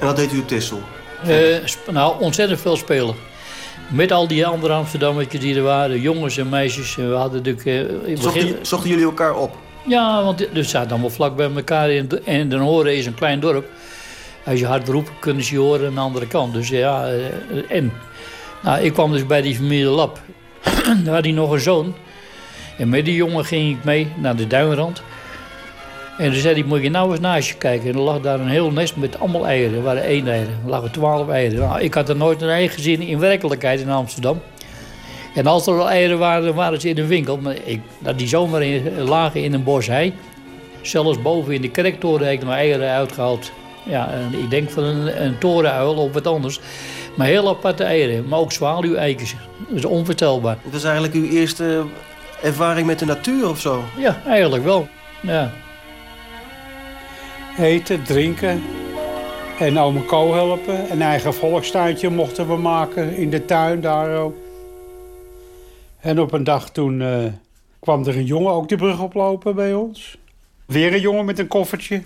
En 0.00 0.06
wat 0.06 0.16
deed 0.16 0.32
u 0.32 0.38
op 0.38 0.48
Tessel? 0.48 0.80
Eh, 1.24 1.92
nou, 1.92 2.20
ontzettend 2.20 2.60
veel 2.60 2.76
spelen. 2.76 3.14
Met 3.88 4.12
al 4.12 4.28
die 4.28 4.46
andere 4.46 4.72
Amsterdammetjes 4.72 5.40
die 5.40 5.56
er 5.56 5.62
waren, 5.62 6.00
jongens 6.00 6.36
en 6.36 6.48
meisjes. 6.48 6.98
En 6.98 7.08
we 7.08 7.14
hadden 7.14 7.42
natuurlijk... 7.42 8.06
eh, 8.06 8.16
Zochten, 8.20 8.66
zochten 8.66 8.90
jullie 8.90 9.04
elkaar 9.04 9.36
op? 9.36 9.56
Ja, 9.86 10.24
want 10.24 10.56
er 10.56 10.64
zaten 10.64 10.90
allemaal 10.90 11.10
vlak 11.10 11.36
bij 11.36 11.50
elkaar. 11.54 11.90
In, 11.90 12.08
en 12.24 12.48
Den 12.48 12.60
Horen 12.60 12.96
is 12.96 13.06
een 13.06 13.14
klein 13.14 13.40
dorp. 13.40 13.66
Als 14.44 14.58
je 14.58 14.66
hard 14.66 14.88
roept, 14.88 15.10
kunnen 15.18 15.44
ze 15.44 15.54
je 15.54 15.60
horen 15.60 15.86
aan 15.86 15.94
de 15.94 16.00
andere 16.00 16.26
kant. 16.26 16.54
Dus 16.54 16.68
ja, 16.68 17.06
eh, 17.06 17.76
en... 17.76 17.92
Nou, 18.62 18.80
ik 18.80 18.92
kwam 18.92 19.12
dus 19.12 19.26
bij 19.26 19.42
die 19.42 19.54
familie 19.54 19.84
Lap. 19.84 20.20
Daar 21.04 21.14
had 21.14 21.24
hij 21.24 21.32
nog 21.32 21.50
een 21.50 21.60
zoon. 21.60 21.94
En 22.78 22.88
met 22.88 23.04
die 23.04 23.14
jongen 23.14 23.44
ging 23.44 23.76
ik 23.76 23.84
mee 23.84 24.12
naar 24.16 24.36
de 24.36 24.46
duinrand. 24.46 25.02
En 26.18 26.30
toen 26.30 26.40
zei 26.40 26.54
hij, 26.54 26.62
moet 26.62 26.82
je 26.82 26.90
nou 26.90 27.10
eens 27.10 27.20
naast 27.20 27.48
je 27.48 27.54
kijken. 27.54 27.88
En 27.88 27.94
er 27.94 28.00
lag 28.00 28.20
daar 28.20 28.40
een 28.40 28.48
heel 28.48 28.70
nest 28.70 28.96
met 28.96 29.20
allemaal 29.20 29.46
eieren. 29.46 29.76
Er 29.76 29.82
waren 29.82 30.02
één 30.02 30.28
eieren. 30.28 30.58
Er 30.64 30.70
lagen 30.70 30.90
twaalf 30.90 31.28
eieren. 31.28 31.58
Nou, 31.58 31.80
ik 31.80 31.94
had 31.94 32.08
er 32.08 32.16
nooit 32.16 32.42
een 32.42 32.48
ei 32.48 32.68
gezien 32.68 33.00
in 33.00 33.18
werkelijkheid 33.18 33.80
in 33.80 33.90
Amsterdam. 33.90 34.40
En 35.34 35.46
als 35.46 35.66
er 35.66 35.80
al 35.80 35.90
eieren 35.90 36.18
waren, 36.18 36.54
waren 36.54 36.80
ze 36.80 36.88
in 36.88 36.94
de 36.94 37.06
winkel. 37.06 37.36
Maar 37.36 37.56
ik, 37.64 37.80
dat 37.98 38.18
die 38.18 38.28
zomaar 38.28 38.62
in, 38.62 39.00
lagen 39.00 39.42
in 39.42 39.52
een 39.52 39.64
bos 39.64 39.86
hei. 39.86 40.14
Zelfs 40.82 41.22
boven 41.22 41.54
in 41.54 41.60
de 41.60 41.70
kerktoren 41.70 42.26
heb 42.26 42.34
ik 42.34 42.44
mijn 42.44 42.58
eieren 42.58 42.90
uitgehaald. 42.90 43.52
Ja, 43.82 44.10
ik 44.30 44.50
denk 44.50 44.70
van 44.70 44.84
een, 44.84 45.24
een 45.24 45.38
torenuil 45.38 45.94
of 45.94 46.12
wat 46.12 46.26
anders. 46.26 46.60
Maar 47.16 47.26
heel 47.26 47.48
aparte 47.48 47.84
eieren, 47.84 48.28
maar 48.28 48.38
ook 48.38 48.52
zwaluweikens. 48.52 49.34
Dat 49.68 49.76
is 49.76 49.84
onvoorstelbaar. 49.84 50.56
Het 50.62 50.72
was 50.72 50.84
eigenlijk 50.84 51.14
uw 51.14 51.28
eerste 51.28 51.84
ervaring 52.42 52.86
met 52.86 52.98
de 52.98 53.04
natuur 53.04 53.48
of 53.48 53.60
zo? 53.60 53.84
Ja, 53.96 54.20
eigenlijk 54.26 54.64
wel. 54.64 54.88
Ja. 55.20 55.52
Eten, 57.58 58.04
drinken 58.04 58.62
en 59.58 59.78
ome 59.78 60.04
Co 60.04 60.34
helpen. 60.34 60.90
Een 60.92 61.02
eigen 61.02 61.34
volkstuintje 61.34 62.10
mochten 62.10 62.48
we 62.48 62.56
maken 62.56 63.16
in 63.16 63.30
de 63.30 63.44
tuin 63.44 63.80
daar 63.80 64.18
ook. 64.18 64.36
En 66.00 66.20
op 66.20 66.32
een 66.32 66.44
dag 66.44 66.70
toen 66.70 67.00
uh, 67.00 67.24
kwam 67.78 68.06
er 68.06 68.16
een 68.16 68.24
jongen 68.24 68.52
ook 68.52 68.68
de 68.68 68.76
brug 68.76 69.00
oplopen 69.00 69.54
bij 69.54 69.74
ons. 69.74 70.18
Weer 70.66 70.94
een 70.94 71.00
jongen 71.00 71.24
met 71.24 71.38
een 71.38 71.46
koffertje. 71.46 72.02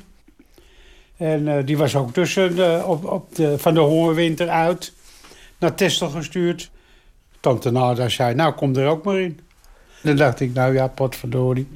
En 1.16 1.46
uh, 1.46 1.56
die 1.64 1.76
was 1.76 1.96
ook 1.96 2.12
tussen 2.12 2.56
de, 2.56 2.82
op, 2.86 3.04
op 3.04 3.34
de, 3.34 3.58
van 3.58 3.74
de 3.74 3.80
hongerwinter 3.80 4.48
uit 4.48 4.92
naar 5.58 5.74
Testel 5.74 6.08
gestuurd. 6.08 6.70
Tante 7.40 7.70
Nada 7.70 8.08
zei, 8.08 8.34
nou 8.34 8.52
kom 8.52 8.76
er 8.76 8.88
ook 8.88 9.04
maar 9.04 9.18
in. 9.18 9.40
Dan 10.02 10.16
dacht 10.16 10.40
ik, 10.40 10.54
nou 10.54 10.74
ja, 10.74 10.86
potverdorie. 10.86 11.68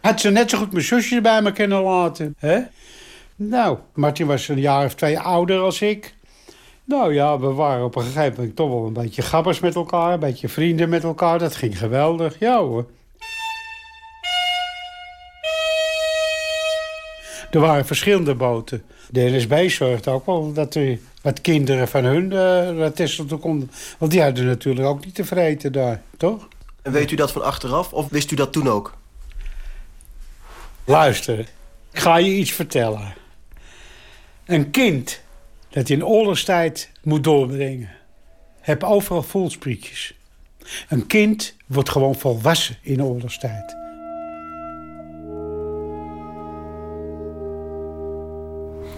Had 0.00 0.20
ze 0.20 0.30
net 0.30 0.50
zo 0.50 0.58
goed 0.58 0.72
mijn 0.72 0.84
zusje 0.84 1.20
bij 1.20 1.42
me 1.42 1.52
kunnen 1.52 1.82
laten. 1.82 2.34
Hè? 2.38 2.60
Nou, 3.36 3.78
Martin 3.94 4.26
was 4.26 4.48
een 4.48 4.60
jaar 4.60 4.84
of 4.84 4.94
twee 4.94 5.18
ouder 5.18 5.60
als 5.60 5.80
ik. 5.80 6.14
Nou 6.84 7.14
ja, 7.14 7.38
we 7.38 7.52
waren 7.52 7.84
op 7.84 7.96
een 7.96 8.02
gegeven 8.02 8.34
moment 8.36 8.56
toch 8.56 8.68
wel 8.68 8.86
een 8.86 8.92
beetje 8.92 9.22
gabbers 9.22 9.60
met 9.60 9.74
elkaar. 9.74 10.12
Een 10.12 10.20
beetje 10.20 10.48
vrienden 10.48 10.88
met 10.88 11.04
elkaar. 11.04 11.38
Dat 11.38 11.56
ging 11.56 11.78
geweldig. 11.78 12.38
Ja 12.38 12.58
hoor. 12.58 12.86
Er 17.50 17.60
waren 17.60 17.86
verschillende 17.86 18.34
boten. 18.34 18.82
De 19.10 19.20
NSB 19.20 19.68
zorgde 19.68 20.10
ook 20.10 20.26
wel 20.26 20.52
dat 20.52 20.74
er 20.74 20.98
wat 21.22 21.40
kinderen 21.40 21.88
van 21.88 22.04
hun 22.04 22.24
uh, 22.24 22.70
naar 22.70 22.92
Texel 22.92 23.38
konden. 23.38 23.70
Want 23.98 24.10
die 24.10 24.22
hadden 24.22 24.46
natuurlijk 24.46 24.86
ook 24.86 25.04
niet 25.04 25.14
te 25.14 25.24
vreten 25.24 25.72
daar, 25.72 26.02
toch? 26.16 26.48
En 26.82 26.92
weet 26.92 27.10
u 27.10 27.16
dat 27.16 27.32
van 27.32 27.42
achteraf 27.42 27.92
of 27.92 28.08
wist 28.08 28.30
u 28.30 28.36
dat 28.36 28.52
toen 28.52 28.68
ook? 28.68 28.94
Luister, 30.84 31.38
ik 31.92 31.98
ga 31.98 32.16
je 32.16 32.34
iets 32.34 32.52
vertellen. 32.52 33.14
Een 34.46 34.70
kind 34.70 35.20
dat 35.70 35.88
in 35.88 36.04
oorlogstijd 36.04 36.90
moet 37.02 37.24
doorbrengen... 37.24 37.90
heb 38.60 38.82
overal 38.82 39.22
voelsprietjes. 39.22 40.14
Een 40.88 41.06
kind 41.06 41.56
wordt 41.66 41.90
gewoon 41.90 42.14
volwassen 42.14 42.76
in 42.82 43.04
oorlogstijd. 43.04 43.76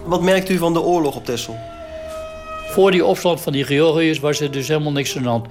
Wat 0.05 0.21
merkt 0.21 0.49
u 0.49 0.57
van 0.57 0.73
de 0.73 0.81
oorlog 0.81 1.15
op 1.15 1.25
Texel? 1.25 1.57
Voor 2.67 2.91
die 2.91 3.05
opstand 3.05 3.41
van 3.41 3.53
die 3.53 3.63
Georgiërs 3.63 4.19
was 4.19 4.39
er 4.39 4.51
dus 4.51 4.67
helemaal 4.67 4.91
niks 4.91 5.17
aan 5.17 5.23
de 5.23 5.29
hand. 5.29 5.47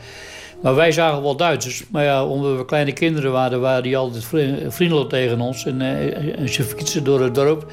Maar 0.62 0.74
wij 0.74 0.92
zagen 0.92 1.22
wel 1.22 1.36
Duitsers. 1.36 1.84
Maar 1.90 2.04
ja, 2.04 2.26
omdat 2.26 2.56
we 2.56 2.64
kleine 2.64 2.92
kinderen 2.92 3.32
waren, 3.32 3.60
waren 3.60 3.82
die 3.82 3.96
altijd 3.96 4.24
vriendelijk 4.68 5.08
tegen 5.08 5.40
ons. 5.40 5.66
En, 5.66 5.80
en 6.36 6.48
ze 6.48 6.62
fietsen 6.62 7.04
door 7.04 7.20
het 7.20 7.34
dorp. 7.34 7.66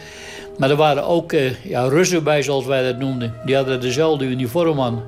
Maar 0.57 0.69
er 0.69 0.75
waren 0.75 1.05
ook 1.05 1.33
uh, 1.33 1.63
ja, 1.63 1.87
Russen 1.87 2.23
bij, 2.23 2.41
zoals 2.41 2.65
wij 2.65 2.83
dat 2.83 2.97
noemden. 2.97 3.33
Die 3.45 3.55
hadden 3.55 3.81
dezelfde 3.81 4.25
uniform 4.25 4.81
aan. 4.81 5.03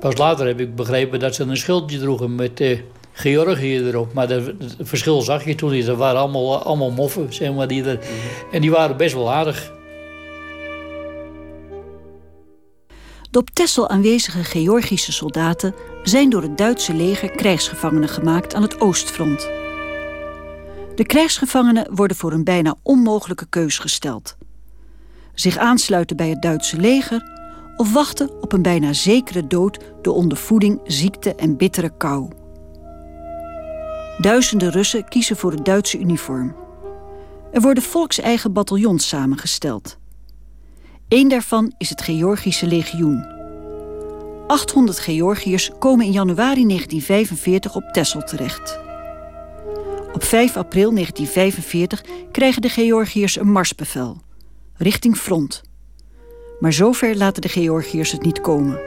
Pas 0.00 0.16
later 0.16 0.46
heb 0.46 0.60
ik 0.60 0.74
begrepen 0.74 1.20
dat 1.20 1.34
ze 1.34 1.42
een 1.42 1.56
schildje 1.56 1.98
droegen 1.98 2.34
met 2.34 2.60
uh, 2.60 2.78
Georgië 3.12 3.86
erop. 3.86 4.12
Maar 4.12 4.28
het 4.28 4.52
verschil 4.80 5.20
zag 5.20 5.44
je 5.44 5.54
toen 5.54 5.70
niet. 5.70 5.86
Er 5.86 5.96
waren 5.96 6.20
allemaal, 6.20 6.62
allemaal 6.62 6.90
moffen, 6.90 7.32
zeg 7.32 7.52
maar. 7.52 7.68
Die 7.68 7.84
er, 7.84 7.98
En 8.52 8.60
die 8.60 8.70
waren 8.70 8.96
best 8.96 9.14
wel 9.14 9.32
aardig. 9.32 9.72
De 13.36 13.42
op 13.42 13.50
Texel 13.50 13.88
aanwezige 13.88 14.44
Georgische 14.44 15.12
soldaten 15.12 15.74
zijn 16.02 16.30
door 16.30 16.42
het 16.42 16.58
Duitse 16.58 16.94
leger 16.94 17.30
krijgsgevangenen 17.30 18.08
gemaakt 18.08 18.54
aan 18.54 18.62
het 18.62 18.80
oostfront. 18.80 19.40
De 20.94 21.04
krijgsgevangenen 21.06 21.94
worden 21.94 22.16
voor 22.16 22.32
een 22.32 22.44
bijna 22.44 22.74
onmogelijke 22.82 23.46
keus 23.48 23.78
gesteld. 23.78 24.36
Zich 25.34 25.56
aansluiten 25.56 26.16
bij 26.16 26.28
het 26.28 26.42
Duitse 26.42 26.76
leger 26.76 27.30
of 27.76 27.92
wachten 27.92 28.42
op 28.42 28.52
een 28.52 28.62
bijna 28.62 28.92
zekere 28.92 29.46
dood 29.46 29.78
door 30.02 30.14
ondervoeding, 30.14 30.80
ziekte 30.84 31.34
en 31.34 31.56
bittere 31.56 31.96
kou. 31.96 32.30
Duizenden 34.18 34.70
Russen 34.70 35.08
kiezen 35.08 35.36
voor 35.36 35.50
het 35.50 35.64
Duitse 35.64 35.98
uniform. 35.98 36.56
Er 37.52 37.60
worden 37.60 37.82
volkseigen 37.82 38.52
bataljons 38.52 39.08
samengesteld. 39.08 39.98
Eén 41.08 41.28
daarvan 41.28 41.72
is 41.78 41.88
het 41.88 42.02
Georgische 42.02 42.66
legioen. 42.66 43.26
800 44.46 44.98
Georgiërs 44.98 45.70
komen 45.78 46.06
in 46.06 46.12
januari 46.12 46.66
1945 46.66 47.74
op 47.74 47.92
Texel 47.92 48.22
terecht. 48.22 48.78
Op 50.12 50.24
5 50.24 50.56
april 50.56 50.92
1945 50.94 52.04
krijgen 52.32 52.62
de 52.62 52.68
Georgiërs 52.68 53.38
een 53.38 53.50
marsbevel, 53.50 54.16
richting 54.76 55.16
front. 55.16 55.62
Maar 56.60 56.72
zover 56.72 57.16
laten 57.16 57.42
de 57.42 57.48
Georgiërs 57.48 58.12
het 58.12 58.22
niet 58.22 58.40
komen. 58.40 58.80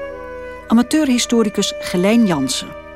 Amateurhistoricus 0.67 1.73
Gelijn 1.79 2.25
Jansen. 2.25 2.88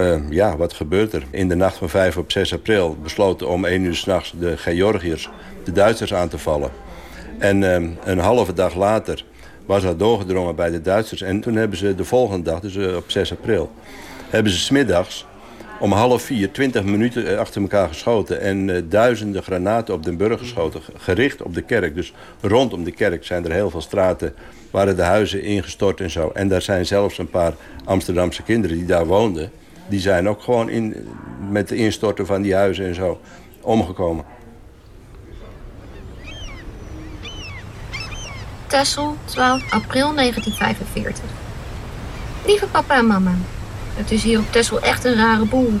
Uh, 0.00 0.16
ja, 0.30 0.56
wat 0.56 0.72
gebeurt 0.72 1.12
er? 1.12 1.22
In 1.30 1.48
de 1.48 1.54
nacht 1.54 1.76
van 1.76 1.88
5 1.88 2.16
op 2.16 2.32
6 2.32 2.52
april 2.52 2.96
besloten 3.02 3.48
om 3.48 3.64
1 3.64 3.82
uur 3.82 3.94
s'nachts 3.94 4.32
de 4.38 4.56
Georgiërs 4.56 5.30
de 5.64 5.72
Duitsers 5.72 6.14
aan 6.14 6.28
te 6.28 6.38
vallen. 6.38 6.70
En 7.38 7.62
uh, 7.62 7.88
een 8.04 8.18
halve 8.18 8.52
dag 8.52 8.74
later 8.74 9.24
was 9.66 9.82
dat 9.82 9.98
doorgedrongen 9.98 10.54
bij 10.54 10.70
de 10.70 10.80
Duitsers. 10.80 11.22
En 11.22 11.40
toen 11.40 11.54
hebben 11.54 11.78
ze 11.78 11.94
de 11.94 12.04
volgende 12.04 12.50
dag, 12.50 12.60
dus 12.60 12.74
uh, 12.74 12.96
op 12.96 13.10
6 13.10 13.32
april, 13.32 13.70
hebben 14.30 14.52
ze 14.52 14.58
smiddags 14.58 15.26
om 15.80 15.92
half 15.92 16.22
vier, 16.22 16.52
twintig 16.52 16.84
minuten 16.84 17.38
achter 17.38 17.60
elkaar 17.60 17.88
geschoten... 17.88 18.40
en 18.40 18.68
uh, 18.68 18.82
duizenden 18.88 19.42
granaten 19.42 19.94
op 19.94 20.04
den 20.04 20.16
burger 20.16 20.38
geschoten, 20.38 20.80
gericht 20.96 21.42
op 21.42 21.54
de 21.54 21.62
kerk. 21.62 21.94
Dus 21.94 22.12
rondom 22.40 22.84
de 22.84 22.92
kerk 22.92 23.24
zijn 23.24 23.44
er 23.44 23.52
heel 23.52 23.70
veel 23.70 23.80
straten, 23.80 24.34
waren 24.70 24.96
de 24.96 25.02
huizen 25.02 25.42
ingestort 25.42 26.00
en 26.00 26.10
zo. 26.10 26.30
En 26.34 26.48
daar 26.48 26.62
zijn 26.62 26.86
zelfs 26.86 27.18
een 27.18 27.30
paar 27.30 27.52
Amsterdamse 27.84 28.42
kinderen 28.42 28.76
die 28.76 28.86
daar 28.86 29.06
woonden... 29.06 29.50
die 29.88 30.00
zijn 30.00 30.28
ook 30.28 30.42
gewoon 30.42 30.68
in, 30.68 31.08
met 31.50 31.68
de 31.68 31.76
instorten 31.76 32.26
van 32.26 32.42
die 32.42 32.54
huizen 32.54 32.86
en 32.86 32.94
zo 32.94 33.20
omgekomen. 33.60 34.24
Tessel, 38.66 39.16
12 39.24 39.72
april 39.72 40.14
1945. 40.14 41.24
Lieve 42.46 42.66
papa 42.66 42.96
en 42.96 43.06
mama, 43.06 43.34
het 43.94 44.10
is 44.10 44.22
hier 44.22 44.38
op 44.38 44.52
Tessel 44.52 44.80
echt 44.80 45.04
een 45.04 45.14
rare 45.14 45.44
boel. 45.44 45.72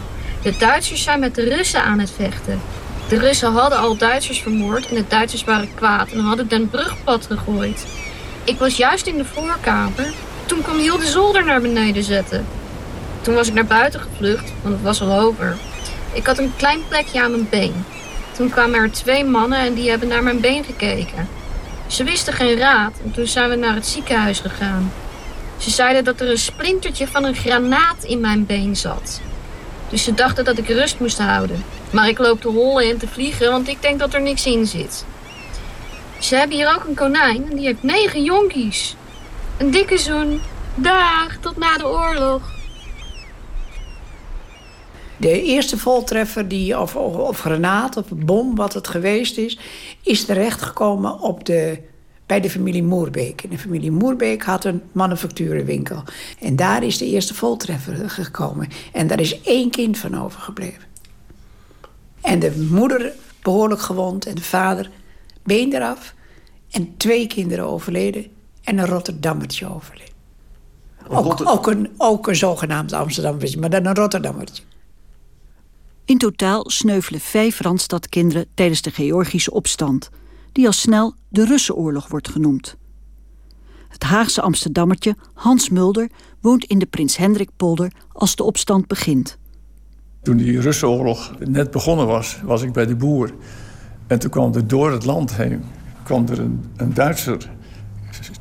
De 0.42 0.56
Duitsers 0.58 1.02
zijn 1.02 1.20
met 1.20 1.34
de 1.34 1.42
Russen 1.42 1.82
aan 1.82 1.98
het 1.98 2.10
vechten. 2.10 2.60
De 3.08 3.18
Russen 3.18 3.52
hadden 3.52 3.78
al 3.78 3.96
Duitsers 3.96 4.42
vermoord 4.42 4.88
en 4.88 4.94
de 4.94 5.04
Duitsers 5.08 5.44
waren 5.44 5.74
kwaad 5.74 6.10
en 6.10 6.18
hadden 6.18 6.48
den 6.48 6.70
brugpad 6.70 7.26
gegooid. 7.26 7.86
Ik 8.44 8.58
was 8.58 8.76
juist 8.76 9.06
in 9.06 9.16
de 9.16 9.24
voorkamer. 9.24 10.12
Toen 10.46 10.62
kwam 10.62 10.78
heel 10.78 10.98
de 10.98 11.06
zolder 11.06 11.44
naar 11.44 11.60
beneden 11.60 12.02
zetten. 12.02 12.46
Toen 13.28 13.36
was 13.36 13.48
ik 13.48 13.54
naar 13.54 13.66
buiten 13.66 14.00
gevlucht, 14.00 14.52
want 14.62 14.74
het 14.74 14.84
was 14.84 15.00
al 15.00 15.20
over. 15.20 15.56
Ik 16.12 16.26
had 16.26 16.38
een 16.38 16.52
klein 16.56 16.80
plekje 16.88 17.22
aan 17.22 17.30
mijn 17.30 17.48
been. 17.48 17.84
Toen 18.36 18.50
kwamen 18.50 18.80
er 18.80 18.92
twee 18.92 19.24
mannen 19.24 19.58
en 19.58 19.74
die 19.74 19.90
hebben 19.90 20.08
naar 20.08 20.22
mijn 20.22 20.40
been 20.40 20.64
gekeken. 20.64 21.28
Ze 21.86 22.04
wisten 22.04 22.32
geen 22.32 22.58
raad 22.58 22.92
en 23.04 23.10
toen 23.10 23.26
zijn 23.26 23.50
we 23.50 23.56
naar 23.56 23.74
het 23.74 23.86
ziekenhuis 23.86 24.40
gegaan. 24.40 24.92
Ze 25.56 25.70
zeiden 25.70 26.04
dat 26.04 26.20
er 26.20 26.30
een 26.30 26.38
splintertje 26.38 27.08
van 27.08 27.24
een 27.24 27.34
granaat 27.34 28.04
in 28.04 28.20
mijn 28.20 28.46
been 28.46 28.76
zat. 28.76 29.20
Dus 29.88 30.04
ze 30.04 30.14
dachten 30.14 30.44
dat 30.44 30.58
ik 30.58 30.68
rust 30.68 31.00
moest 31.00 31.18
houden. 31.18 31.64
Maar 31.90 32.08
ik 32.08 32.18
loop 32.18 32.40
te 32.40 32.48
hollen 32.48 32.90
en 32.90 32.98
te 32.98 33.08
vliegen, 33.08 33.50
want 33.50 33.68
ik 33.68 33.82
denk 33.82 33.98
dat 33.98 34.14
er 34.14 34.22
niks 34.22 34.46
in 34.46 34.66
zit. 34.66 35.04
Ze 36.18 36.36
hebben 36.36 36.56
hier 36.56 36.74
ook 36.74 36.84
een 36.84 36.94
konijn 36.94 37.50
en 37.50 37.56
die 37.56 37.66
heeft 37.66 37.82
negen 37.82 38.22
jonkies. 38.22 38.96
Een 39.56 39.70
dikke 39.70 39.98
zoen. 39.98 40.40
Dag, 40.74 41.36
tot 41.40 41.56
na 41.56 41.76
de 41.76 41.86
oorlog. 41.86 42.57
De 45.18 45.42
eerste 45.42 45.78
voltreffer, 45.78 46.48
die, 46.48 46.80
of, 46.80 46.96
of, 46.96 47.14
of 47.16 47.40
granaat 47.40 47.96
of 47.96 48.06
bom, 48.08 48.54
wat 48.54 48.74
het 48.74 48.88
geweest 48.88 49.38
is... 49.38 49.58
is 50.02 50.24
terechtgekomen 50.24 51.20
op 51.20 51.44
de, 51.44 51.78
bij 52.26 52.40
de 52.40 52.50
familie 52.50 52.82
Moerbeek. 52.82 53.42
En 53.42 53.50
de 53.50 53.58
familie 53.58 53.90
Moerbeek 53.90 54.42
had 54.42 54.64
een 54.64 54.82
manufacturenwinkel. 54.92 56.02
En 56.40 56.56
daar 56.56 56.82
is 56.82 56.98
de 56.98 57.06
eerste 57.06 57.34
voltreffer 57.34 58.10
gekomen. 58.10 58.68
En 58.92 59.06
daar 59.06 59.20
is 59.20 59.40
één 59.40 59.70
kind 59.70 59.98
van 59.98 60.22
overgebleven. 60.22 60.82
En 62.20 62.38
de 62.38 62.66
moeder 62.70 63.12
behoorlijk 63.42 63.80
gewond 63.80 64.26
en 64.26 64.34
de 64.34 64.42
vader 64.42 64.90
been 65.42 65.72
eraf. 65.72 66.14
En 66.70 66.96
twee 66.96 67.26
kinderen 67.26 67.64
overleden 67.64 68.26
en 68.64 68.78
een 68.78 68.86
Rotterdammertje 68.86 69.74
overleden. 69.74 70.16
Ook, 71.08 71.46
ook, 71.46 71.66
een, 71.66 71.90
ook 71.96 72.26
een 72.26 72.36
zogenaamd 72.36 72.92
Amsterdammertje, 72.92 73.58
maar 73.58 73.70
dan 73.70 73.86
een 73.86 73.94
Rotterdammertje. 73.94 74.62
In 76.08 76.18
totaal 76.18 76.70
sneuvelen 76.70 77.20
vijf 77.20 77.60
Randstadkinderen 77.60 78.46
tijdens 78.54 78.82
de 78.82 78.90
Georgische 78.90 79.50
opstand, 79.50 80.10
die 80.52 80.66
al 80.66 80.72
snel 80.72 81.14
de 81.28 81.44
Russenoorlog 81.44 82.08
wordt 82.08 82.28
genoemd. 82.28 82.76
Het 83.88 84.02
Haagse 84.02 84.42
Amsterdammertje 84.42 85.16
Hans 85.34 85.68
Mulder 85.68 86.08
woont 86.40 86.64
in 86.64 86.78
de 86.78 86.86
Prins 86.86 87.16
Hendrikpolder 87.16 87.92
als 88.12 88.36
de 88.36 88.42
opstand 88.42 88.86
begint. 88.86 89.38
Toen 90.22 90.36
die 90.36 90.60
Russenoorlog 90.60 91.32
net 91.38 91.70
begonnen 91.70 92.06
was, 92.06 92.40
was 92.44 92.62
ik 92.62 92.72
bij 92.72 92.86
de 92.86 92.96
boer. 92.96 93.34
En 94.06 94.18
toen 94.18 94.30
kwam 94.30 94.54
er 94.54 94.66
door 94.66 94.92
het 94.92 95.04
land 95.04 95.34
heen 95.36 95.64
kwam 96.02 96.28
er 96.28 96.38
een, 96.38 96.64
een 96.76 96.94
Duitser, 96.94 97.50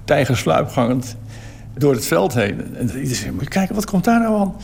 tijgersluipgangend, 0.03 1.15
door 1.77 1.93
het 1.93 2.05
veld 2.05 2.33
heen. 2.33 2.75
En 2.75 2.85
iedereen 2.85 3.15
zei, 3.15 3.31
moet 3.31 3.49
kijken, 3.49 3.75
wat 3.75 3.85
komt 3.85 4.03
daar 4.03 4.19
nou 4.19 4.39
aan? 4.39 4.55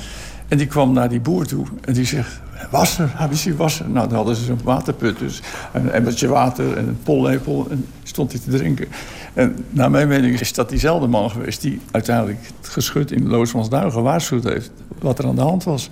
En 0.48 0.58
die 0.58 0.68
kwam 0.68 0.94
naar 0.94 1.10
die 1.10 1.22
boer 1.22 1.46
toe 1.46 1.66
en 1.82 1.94
die 1.94 2.06
zegt, 2.06 2.42
wasser, 2.71 3.13
ABC 3.17 3.58
wasser. 3.58 3.89
Nou, 3.89 4.08
dan 4.08 4.15
hadden 4.15 4.36
ze 4.36 4.43
zo'n 4.43 4.60
waterput, 4.63 5.19
dus 5.19 5.41
een 5.73 5.91
emmertje 5.91 6.28
water 6.28 6.78
en 6.78 6.88
een 6.88 6.99
pollepel. 7.04 7.67
En 7.69 7.86
stond 8.04 8.32
hij 8.32 8.41
te 8.41 8.49
drinken. 8.49 8.88
En 9.34 9.65
naar 9.69 9.91
mijn 9.91 10.08
mening 10.08 10.39
is 10.39 10.54
dat 10.54 10.69
diezelfde 10.69 11.08
man 11.08 11.30
geweest... 11.30 11.62
die 11.62 11.80
uiteindelijk 11.91 12.39
het 12.60 12.69
geschut 12.69 13.12
in 13.12 13.28
Loosmansduin 13.28 13.91
gewaarschuwd 13.91 14.43
heeft... 14.43 14.71
wat 14.99 15.19
er 15.19 15.26
aan 15.26 15.36
de 15.36 15.41
hand 15.41 15.63
was. 15.63 15.89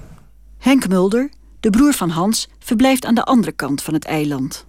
Henk 0.57 0.87
Mulder, 0.87 1.29
de 1.59 1.69
broer 1.69 1.93
van 1.93 2.09
Hans, 2.09 2.49
verblijft 2.59 3.05
aan 3.05 3.15
de 3.15 3.23
andere 3.23 3.51
kant 3.51 3.81
van 3.81 3.93
het 3.93 4.05
eiland. 4.05 4.65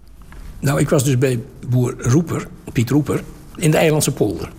Nou, 0.59 0.79
ik 0.79 0.89
was 0.89 1.03
dus 1.03 1.17
bij 1.17 1.39
boer 1.69 1.95
Roeper, 1.97 2.47
Piet 2.73 2.89
Roeper, 2.89 3.23
in 3.55 3.71
de 3.71 3.77
Eilandse 3.77 4.11
polder. 4.11 4.51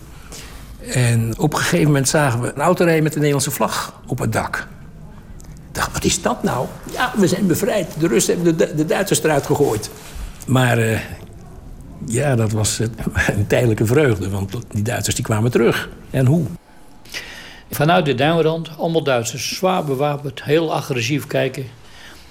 En 0.93 1.37
op 1.37 1.53
een 1.53 1.59
gegeven 1.59 1.85
moment 1.85 2.07
zagen 2.09 2.41
we 2.41 2.53
een 2.53 2.61
auto 2.61 2.83
rijden 2.83 3.03
met 3.03 3.11
de 3.11 3.17
Nederlandse 3.17 3.51
vlag 3.51 4.01
op 4.07 4.19
het 4.19 4.33
dak. 4.33 4.67
Dacht, 5.75 5.93
wat 5.93 6.03
is 6.03 6.21
dat 6.21 6.43
nou? 6.43 6.67
Ja, 6.91 7.13
we 7.17 7.27
zijn 7.27 7.47
bevrijd. 7.47 7.99
De 7.99 8.07
Russen 8.07 8.35
hebben 8.35 8.57
de, 8.57 8.75
de 8.75 8.85
Duitsers 8.85 9.23
eruit 9.23 9.45
gegooid. 9.45 9.89
Maar 10.47 10.79
uh, 10.79 10.99
ja, 12.05 12.35
dat 12.35 12.51
was 12.51 12.79
een 13.37 13.47
tijdelijke 13.47 13.85
vreugde, 13.85 14.29
want 14.29 14.53
die 14.71 14.83
Duitsers 14.83 15.15
die 15.15 15.23
kwamen 15.23 15.51
terug. 15.51 15.89
En 16.09 16.25
hoe? 16.25 16.45
Vanuit 17.71 18.05
de 18.05 18.15
duinrand, 18.15 18.69
allemaal 18.77 19.03
Duitsers, 19.03 19.55
zwaar 19.55 19.83
bewapend, 19.85 20.43
heel 20.43 20.73
agressief 20.73 21.27
kijken. 21.27 21.65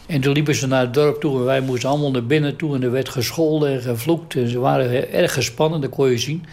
En 0.07 0.21
toen 0.21 0.33
liepen 0.33 0.55
ze 0.55 0.67
naar 0.67 0.81
het 0.81 0.95
dorp 0.95 1.21
toe 1.21 1.39
en 1.39 1.45
wij 1.45 1.61
moesten 1.61 1.89
allemaal 1.89 2.11
naar 2.11 2.27
binnen 2.27 2.57
toe. 2.57 2.75
En 2.75 2.83
er 2.83 2.91
werd 2.91 3.09
gescholden 3.09 3.73
en 3.73 3.81
gevloekt. 3.81 4.35
En 4.35 4.49
ze 4.49 4.59
waren 4.59 5.13
erg 5.13 5.33
gespannen, 5.33 5.81
dat 5.81 5.91
kon 5.91 6.11
je 6.11 6.19
zien. 6.19 6.45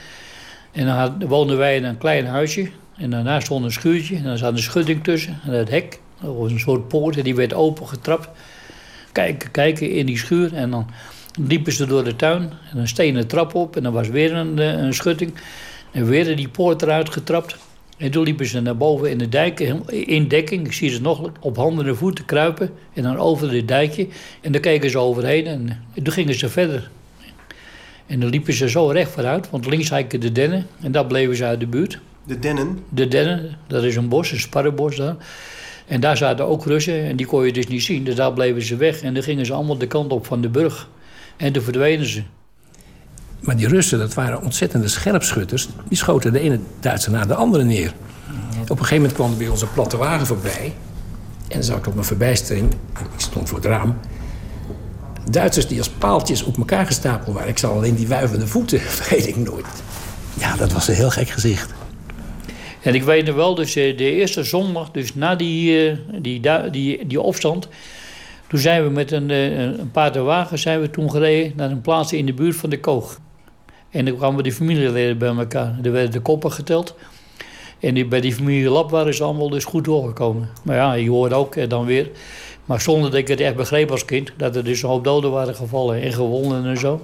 En 0.71 0.85
dan 0.85 1.27
woonden 1.27 1.57
wij 1.57 1.75
in 1.75 1.83
een 1.83 1.97
klein 1.97 2.25
huisje. 2.25 2.69
En 2.97 3.09
daarnaast 3.09 3.45
stond 3.45 3.65
een 3.65 3.71
schuurtje. 3.71 4.15
En 4.15 4.23
dan 4.23 4.37
zat 4.37 4.51
een 4.51 4.59
schutting 4.59 5.03
tussen. 5.03 5.39
En 5.45 5.53
het 5.53 5.69
hek, 5.69 5.99
dat 6.21 6.35
was 6.35 6.51
een 6.51 6.59
soort 6.59 6.87
poort. 6.87 7.17
En 7.17 7.23
die 7.23 7.35
werd 7.35 7.53
opengetrapt. 7.53 8.29
Kijken, 9.11 9.51
kijken 9.51 9.91
in 9.91 10.05
die 10.05 10.17
schuur. 10.17 10.53
En 10.53 10.71
dan 10.71 10.87
liepen 11.47 11.73
ze 11.73 11.85
door 11.85 12.03
de 12.03 12.15
tuin. 12.15 12.51
En 12.71 12.77
een 12.77 12.87
stenen 12.87 13.27
trap 13.27 13.55
op. 13.55 13.75
En 13.75 13.83
dan 13.83 13.93
was 13.93 14.07
weer 14.07 14.33
een, 14.33 14.59
eh, 14.59 14.67
een 14.67 14.93
schutting. 14.93 15.33
En 15.91 16.05
weer 16.05 16.35
die 16.35 16.49
poort 16.49 16.81
eruit 16.81 17.09
getrapt. 17.09 17.57
En 17.97 18.11
toen 18.11 18.23
liepen 18.23 18.45
ze 18.45 18.61
naar 18.61 18.77
boven 18.77 19.09
in 19.09 19.17
de 19.17 19.29
dijk, 19.29 19.59
in 19.89 20.27
dekking. 20.27 20.65
Ik 20.65 20.73
zie 20.73 20.89
ze 20.89 21.01
nog 21.01 21.31
op 21.39 21.55
handen 21.55 21.87
en 21.87 21.97
voeten 21.97 22.25
kruipen. 22.25 22.69
En 22.93 23.03
dan 23.03 23.17
over 23.17 23.49
de 23.49 23.65
dijkje. 23.65 24.07
En 24.41 24.51
dan 24.51 24.61
keken 24.61 24.89
ze 24.89 24.97
overheen 24.97 25.47
en, 25.47 25.83
toen 26.03 26.13
gingen 26.13 26.35
ze 26.35 26.49
verder. 26.49 26.89
En 28.07 28.19
dan 28.19 28.29
liepen 28.29 28.53
ze 28.53 28.69
zo 28.69 28.87
recht 28.87 29.11
vooruit, 29.11 29.49
want 29.49 29.65
links 29.65 29.89
hijken 29.89 30.19
de 30.19 30.31
dennen. 30.31 30.67
En 30.81 30.91
daar 30.91 31.05
bleven 31.05 31.35
ze 31.35 31.45
uit 31.45 31.59
de 31.59 31.67
buurt. 31.67 31.99
De 32.23 32.39
dennen? 32.39 32.83
De 32.89 33.07
dennen, 33.07 33.57
dat 33.67 33.83
is 33.83 33.95
een 33.95 34.09
bos, 34.09 34.31
een 34.31 34.39
sparrenbos 34.39 34.95
daar. 34.95 35.15
En 35.91 35.99
daar 35.99 36.17
zaten 36.17 36.47
ook 36.47 36.65
Russen 36.65 37.03
en 37.03 37.15
die 37.15 37.25
kon 37.25 37.45
je 37.45 37.53
dus 37.53 37.67
niet 37.67 37.83
zien. 37.83 38.03
Dus 38.03 38.15
daar 38.15 38.33
bleven 38.33 38.61
ze 38.61 38.75
weg 38.75 39.01
en 39.01 39.13
dan 39.13 39.23
gingen 39.23 39.45
ze 39.45 39.53
allemaal 39.53 39.77
de 39.77 39.87
kant 39.87 40.11
op 40.11 40.25
van 40.25 40.41
de 40.41 40.49
burg. 40.49 40.89
En 41.37 41.53
toen 41.53 41.63
verdwenen 41.63 42.05
ze. 42.05 42.23
Maar 43.39 43.55
die 43.55 43.67
Russen, 43.67 43.99
dat 43.99 44.13
waren 44.13 44.41
ontzettende 44.41 44.87
scherpschutters. 44.87 45.67
Die 45.87 45.97
schoten 45.97 46.33
de 46.33 46.39
ene 46.39 46.59
Duitser 46.79 47.11
na 47.11 47.25
de 47.25 47.35
andere 47.35 47.63
neer. 47.63 47.93
Op 48.61 48.69
een 48.69 48.77
gegeven 48.77 48.95
moment 48.95 49.13
kwam 49.13 49.31
er 49.31 49.37
bij 49.37 49.47
onze 49.47 49.67
platte 49.67 49.97
wagen 49.97 50.27
voorbij. 50.27 50.73
En 51.47 51.55
dan 51.57 51.63
zag 51.63 51.77
ik 51.77 51.87
op 51.87 51.93
mijn 51.93 52.05
verbijstering, 52.05 52.71
ik 52.71 53.07
stond 53.17 53.49
voor 53.49 53.57
het 53.57 53.67
raam... 53.67 53.97
Duitsers 55.29 55.67
die 55.67 55.77
als 55.77 55.89
paaltjes 55.89 56.43
op 56.43 56.57
elkaar 56.57 56.85
gestapeld 56.85 57.35
waren. 57.35 57.49
Ik 57.49 57.57
zal 57.57 57.73
alleen 57.73 57.95
die 57.95 58.07
wuivende 58.07 58.47
voeten, 58.47 58.79
vergeet 59.01 59.27
ik 59.27 59.35
nooit. 59.35 59.65
Ja, 60.33 60.55
dat 60.55 60.71
was 60.71 60.87
een 60.87 60.95
heel 60.95 61.09
gek 61.09 61.29
gezicht. 61.29 61.80
En 62.81 62.95
ik 62.95 63.03
weet 63.03 63.25
nog 63.25 63.35
wel, 63.35 63.55
dus 63.55 63.75
eh, 63.75 63.97
de 63.97 64.11
eerste 64.11 64.43
zondag, 64.43 64.91
dus 64.91 65.15
na 65.15 65.35
die, 65.35 65.89
eh, 65.89 65.97
die, 66.21 66.41
die, 66.71 67.07
die 67.07 67.21
opstand... 67.21 67.67
toen 68.47 68.59
zijn 68.59 68.83
we 68.83 68.89
met 68.89 69.11
een, 69.11 69.29
eh, 69.29 69.61
een 69.61 69.91
paar 69.91 70.23
wagen 70.23 70.59
zijn 70.59 70.81
we 70.81 70.89
toen 70.89 71.11
gereden 71.11 71.53
naar 71.55 71.71
een 71.71 71.81
plaats 71.81 72.13
in 72.13 72.25
de 72.25 72.33
buurt 72.33 72.55
van 72.55 72.69
de 72.69 72.79
Koog. 72.79 73.19
En 73.89 74.05
dan 74.05 74.15
kwamen 74.15 74.43
die 74.43 74.53
familieleden 74.53 75.17
bij 75.17 75.35
elkaar. 75.35 75.79
Er 75.83 75.91
werden 75.91 76.11
de 76.11 76.19
koppen 76.19 76.51
geteld. 76.51 76.95
En 77.79 77.93
die, 77.93 78.05
bij 78.05 78.21
die 78.21 78.33
familie 78.33 78.69
Lap 78.69 78.89
waren 78.89 79.13
ze 79.13 79.23
allemaal 79.23 79.49
dus 79.49 79.65
goed 79.65 79.85
doorgekomen. 79.85 80.49
Maar 80.63 80.75
ja, 80.75 80.93
je 80.93 81.09
hoort 81.09 81.33
ook 81.33 81.69
dan 81.69 81.85
weer... 81.85 82.09
Maar 82.65 82.81
zonder 82.81 83.11
dat 83.11 83.19
ik 83.19 83.27
het 83.27 83.39
echt 83.39 83.55
begreep 83.55 83.91
als 83.91 84.05
kind... 84.05 84.31
dat 84.37 84.55
er 84.55 84.63
dus 84.63 84.81
een 84.81 84.89
hoop 84.89 85.03
doden 85.03 85.31
waren 85.31 85.55
gevallen 85.55 86.01
en 86.01 86.13
gewonden 86.13 86.65
en 86.65 86.77
zo. 86.77 87.01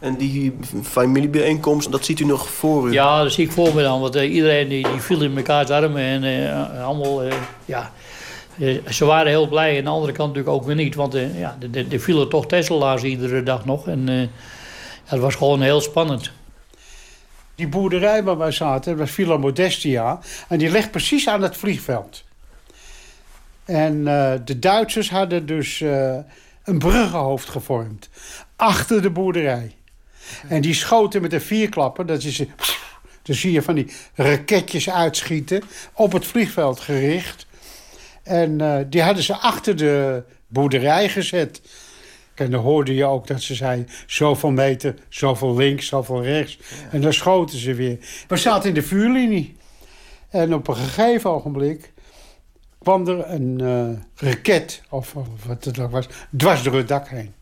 En 0.00 0.16
die 0.16 0.56
familiebijeenkomst, 0.82 1.90
dat 1.92 2.04
ziet 2.04 2.20
u 2.20 2.24
nog 2.24 2.48
voor 2.50 2.88
u? 2.88 2.92
Ja, 2.92 3.22
dat 3.22 3.32
zie 3.32 3.44
ik 3.44 3.52
voor 3.52 3.74
me 3.74 3.82
dan. 3.82 4.00
Want 4.00 4.16
uh, 4.16 4.34
iedereen 4.34 4.68
die, 4.68 4.88
die 4.88 5.00
viel 5.00 5.22
in 5.22 5.32
mekaars 5.32 5.70
armen 5.70 6.02
en 6.02 6.24
uh, 6.24 6.84
allemaal... 6.84 7.24
Uh, 7.24 7.32
ja, 7.64 7.92
ze 8.90 9.04
waren 9.04 9.28
heel 9.28 9.48
blij. 9.48 9.70
En 9.70 9.78
aan 9.78 9.84
de 9.84 9.90
andere 9.90 10.12
kant 10.12 10.28
natuurlijk 10.28 10.56
ook 10.56 10.66
weer 10.66 10.74
niet. 10.74 10.94
Want 10.94 11.12
ja, 11.34 11.56
er 11.90 12.00
vielen 12.00 12.28
toch 12.28 12.46
Tesla's 12.46 13.02
iedere 13.02 13.42
dag 13.42 13.64
nog. 13.64 13.88
En 13.88 14.30
het 15.04 15.20
was 15.20 15.34
gewoon 15.34 15.60
heel 15.60 15.80
spannend. 15.80 16.30
Die 17.54 17.68
boerderij 17.68 18.22
waar 18.22 18.38
wij 18.38 18.50
zaten, 18.50 18.96
was 18.96 19.10
Villa 19.10 19.36
Modestia. 19.36 20.18
En 20.48 20.58
die 20.58 20.70
ligt 20.70 20.90
precies 20.90 21.28
aan 21.28 21.42
het 21.42 21.56
vliegveld. 21.56 22.24
En 23.64 23.96
uh, 23.96 24.32
de 24.44 24.58
Duitsers 24.58 25.10
hadden 25.10 25.46
dus 25.46 25.80
uh, 25.80 26.16
een 26.64 26.78
bruggenhoofd 26.78 27.48
gevormd. 27.48 28.08
Achter 28.56 29.02
de 29.02 29.10
boerderij. 29.10 29.74
En 30.48 30.60
die 30.60 30.74
schoten 30.74 31.22
met 31.22 31.32
een 31.32 31.40
vierklapper. 31.40 32.06
Dat 32.06 32.22
is, 32.22 32.42
dan 33.22 33.36
zie 33.36 33.52
je 33.52 33.62
van 33.62 33.74
die 33.74 33.92
raketjes 34.14 34.90
uitschieten. 34.90 35.62
Op 35.92 36.12
het 36.12 36.26
vliegveld 36.26 36.80
gericht. 36.80 37.46
En 38.22 38.62
uh, 38.62 38.78
die 38.86 39.02
hadden 39.02 39.22
ze 39.22 39.36
achter 39.36 39.76
de 39.76 40.22
boerderij 40.46 41.08
gezet. 41.08 41.60
En 42.34 42.50
dan 42.50 42.62
hoorde 42.62 42.94
je 42.94 43.04
ook 43.04 43.26
dat 43.26 43.42
ze 43.42 43.54
zei... 43.54 43.84
zoveel 44.06 44.50
meter, 44.50 44.94
zoveel 45.08 45.56
links, 45.56 45.86
zoveel 45.86 46.22
rechts. 46.22 46.58
En 46.90 47.00
dan 47.00 47.12
schoten 47.12 47.58
ze 47.58 47.74
weer. 47.74 47.98
We 48.28 48.36
zaten 48.36 48.68
in 48.68 48.74
de 48.74 48.82
vuurlinie. 48.82 49.56
En 50.28 50.54
op 50.54 50.68
een 50.68 50.76
gegeven 50.76 51.30
ogenblik 51.30 51.92
kwam 52.78 53.08
er 53.08 53.30
een 53.30 53.58
uh, 53.62 53.88
raket... 54.14 54.82
Of, 54.88 55.14
wat 55.46 55.64
het 55.64 55.78
ook 55.78 55.90
was, 55.90 56.06
dwars 56.36 56.62
door 56.62 56.74
het 56.76 56.88
dak 56.88 57.08
heen. 57.08 57.34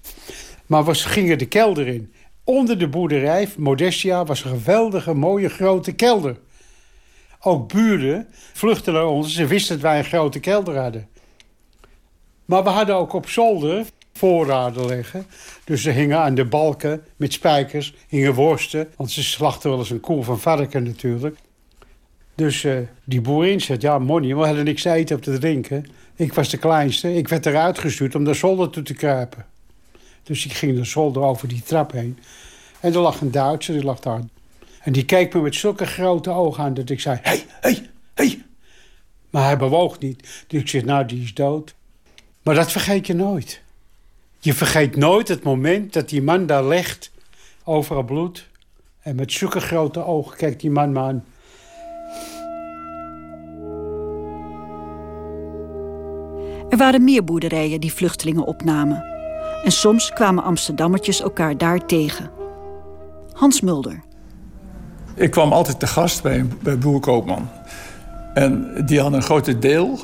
Maar 0.66 0.84
we 0.84 0.94
gingen 0.94 1.38
de 1.38 1.46
kelder 1.46 1.86
in. 1.86 2.12
Onder 2.46 2.78
de 2.78 2.88
boerderij, 2.88 3.48
Modestia, 3.58 4.24
was 4.24 4.44
een 4.44 4.50
geweldige, 4.50 5.14
mooie, 5.14 5.48
grote 5.48 5.92
kelder. 5.92 6.36
Ook 7.40 7.72
buren 7.72 8.26
vluchtten 8.52 8.92
naar 8.92 9.06
ons. 9.06 9.34
Ze 9.34 9.46
wisten 9.46 9.74
dat 9.74 9.82
wij 9.82 9.98
een 9.98 10.04
grote 10.04 10.40
kelder 10.40 10.76
hadden. 10.78 11.08
Maar 12.44 12.62
we 12.62 12.68
hadden 12.68 12.94
ook 12.94 13.12
op 13.12 13.28
zolder 13.28 13.84
voorraden 14.12 14.86
liggen. 14.86 15.26
Dus 15.64 15.82
ze 15.82 15.90
hingen 15.90 16.18
aan 16.18 16.34
de 16.34 16.44
balken 16.44 17.04
met 17.16 17.32
spijkers, 17.32 17.94
hingen 18.08 18.34
worsten. 18.34 18.88
Want 18.96 19.10
ze 19.10 19.22
slachten 19.22 19.70
wel 19.70 19.78
eens 19.78 19.90
een 19.90 20.00
koel 20.00 20.22
van 20.22 20.38
varken 20.38 20.82
natuurlijk. 20.82 21.36
Dus 22.34 22.62
uh, 22.62 22.78
die 23.04 23.20
boerin 23.20 23.60
zegt, 23.60 23.82
ja 23.82 23.98
money, 23.98 24.36
we 24.36 24.46
hadden 24.46 24.64
niks 24.64 24.82
te 24.82 24.90
eten 24.90 25.16
of 25.16 25.22
te 25.22 25.38
drinken. 25.38 25.86
Ik 26.16 26.32
was 26.32 26.48
de 26.48 26.58
kleinste. 26.58 27.14
Ik 27.14 27.28
werd 27.28 27.46
eruit 27.46 27.78
gestuurd 27.78 28.14
om 28.14 28.22
naar 28.22 28.34
zolder 28.34 28.70
toe 28.70 28.82
te 28.82 28.94
kruipen. 28.94 29.46
Dus 30.26 30.44
ik 30.44 30.52
ging 30.52 30.76
de 30.76 30.84
zolder 30.84 31.22
over 31.22 31.48
die 31.48 31.62
trap 31.62 31.92
heen. 31.92 32.18
En 32.80 32.94
er 32.94 33.00
lag 33.00 33.20
een 33.20 33.30
Duitser, 33.30 33.74
die 33.74 33.84
lag 33.84 34.00
daar. 34.00 34.20
En 34.80 34.92
die 34.92 35.04
keek 35.04 35.34
me 35.34 35.40
met 35.40 35.54
zulke 35.54 35.86
grote 35.86 36.30
ogen 36.30 36.64
aan 36.64 36.74
dat 36.74 36.90
ik 36.90 37.00
zei... 37.00 37.18
Hey, 37.22 37.44
hey, 37.60 37.90
hé. 38.14 38.38
Maar 39.30 39.44
hij 39.44 39.56
bewoog 39.56 39.98
niet. 39.98 40.44
Dus 40.46 40.60
ik 40.60 40.68
zeg, 40.68 40.84
nou, 40.84 41.06
die 41.06 41.22
is 41.22 41.34
dood. 41.34 41.74
Maar 42.42 42.54
dat 42.54 42.72
vergeet 42.72 43.06
je 43.06 43.14
nooit. 43.14 43.60
Je 44.38 44.54
vergeet 44.54 44.96
nooit 44.96 45.28
het 45.28 45.42
moment 45.42 45.92
dat 45.92 46.08
die 46.08 46.22
man 46.22 46.46
daar 46.46 46.64
ligt, 46.64 47.10
overal 47.64 48.02
bloed. 48.02 48.48
En 49.00 49.16
met 49.16 49.32
zulke 49.32 49.60
grote 49.60 50.04
ogen 50.04 50.36
kijkt 50.36 50.60
die 50.60 50.70
man 50.70 50.92
me 50.92 51.00
aan. 51.00 51.24
Er 56.68 56.76
waren 56.76 57.04
meer 57.04 57.24
boerderijen 57.24 57.80
die 57.80 57.92
vluchtelingen 57.92 58.46
opnamen. 58.46 59.15
En 59.64 59.72
soms 59.72 60.12
kwamen 60.12 60.44
Amsterdammertjes 60.44 61.22
elkaar 61.22 61.56
daar 61.56 61.86
tegen. 61.86 62.30
Hans 63.32 63.60
Mulder. 63.60 64.02
Ik 65.14 65.30
kwam 65.30 65.52
altijd 65.52 65.78
te 65.78 65.86
gast 65.86 66.22
bij, 66.22 66.46
bij 66.62 66.78
boer 66.78 67.00
Koopman. 67.00 67.48
En 68.34 68.82
die 68.86 69.00
hadden 69.00 69.18
een 69.18 69.26
grote 69.26 69.58
deel. 69.58 69.98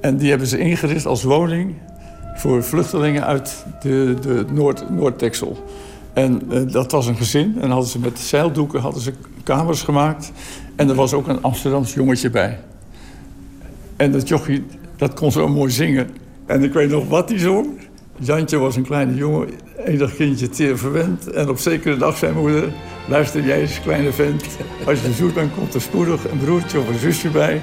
En 0.00 0.16
die 0.16 0.30
hebben 0.30 0.48
ze 0.48 0.58
ingericht 0.58 1.06
als 1.06 1.22
woning 1.22 1.74
voor 2.34 2.62
vluchtelingen 2.62 3.24
uit 3.24 3.64
de, 3.80 4.16
de 4.20 4.44
Noord, 4.52 4.90
Noord-Texel. 4.90 5.64
En 6.12 6.42
uh, 6.50 6.72
dat 6.72 6.92
was 6.92 7.06
een 7.06 7.16
gezin. 7.16 7.56
En 7.60 7.70
hadden 7.70 7.88
ze 7.88 7.98
met 7.98 8.18
zeildoeken 8.18 8.80
hadden 8.80 9.02
ze 9.02 9.12
kamers 9.42 9.82
gemaakt. 9.82 10.32
En 10.76 10.88
er 10.88 10.94
was 10.94 11.12
ook 11.12 11.28
een 11.28 11.42
Amsterdams 11.42 11.94
jongetje 11.94 12.30
bij. 12.30 12.58
En 13.96 14.12
dat 14.12 14.28
jochie, 14.28 14.66
dat 14.96 15.14
kon 15.14 15.32
zo 15.32 15.48
mooi 15.48 15.70
zingen. 15.70 16.10
En 16.46 16.62
ik 16.62 16.72
weet 16.72 16.90
nog 16.90 17.08
wat 17.08 17.28
hij 17.28 17.38
zong. 17.38 17.66
Jantje 18.22 18.58
was 18.58 18.76
een 18.76 18.84
kleine 18.86 19.14
jongen, 19.14 19.48
enig 19.84 20.14
kindje 20.14 20.48
teer 20.48 20.78
verwend. 20.78 21.30
En 21.30 21.48
op 21.48 21.58
zekere 21.58 21.96
dag 21.96 22.16
zei 22.16 22.32
moeder... 22.32 22.72
luister 23.08 23.44
jij 23.44 23.60
eens, 23.60 23.80
kleine 23.80 24.12
vent. 24.12 24.44
Als 24.86 25.00
je 25.00 25.12
zoet 25.12 25.34
bent, 25.34 25.54
komt 25.54 25.74
er 25.74 25.80
spoedig 25.80 26.30
een 26.30 26.38
broertje 26.38 26.78
of 26.78 26.88
een 26.88 26.98
zusje 26.98 27.28
bij. 27.28 27.62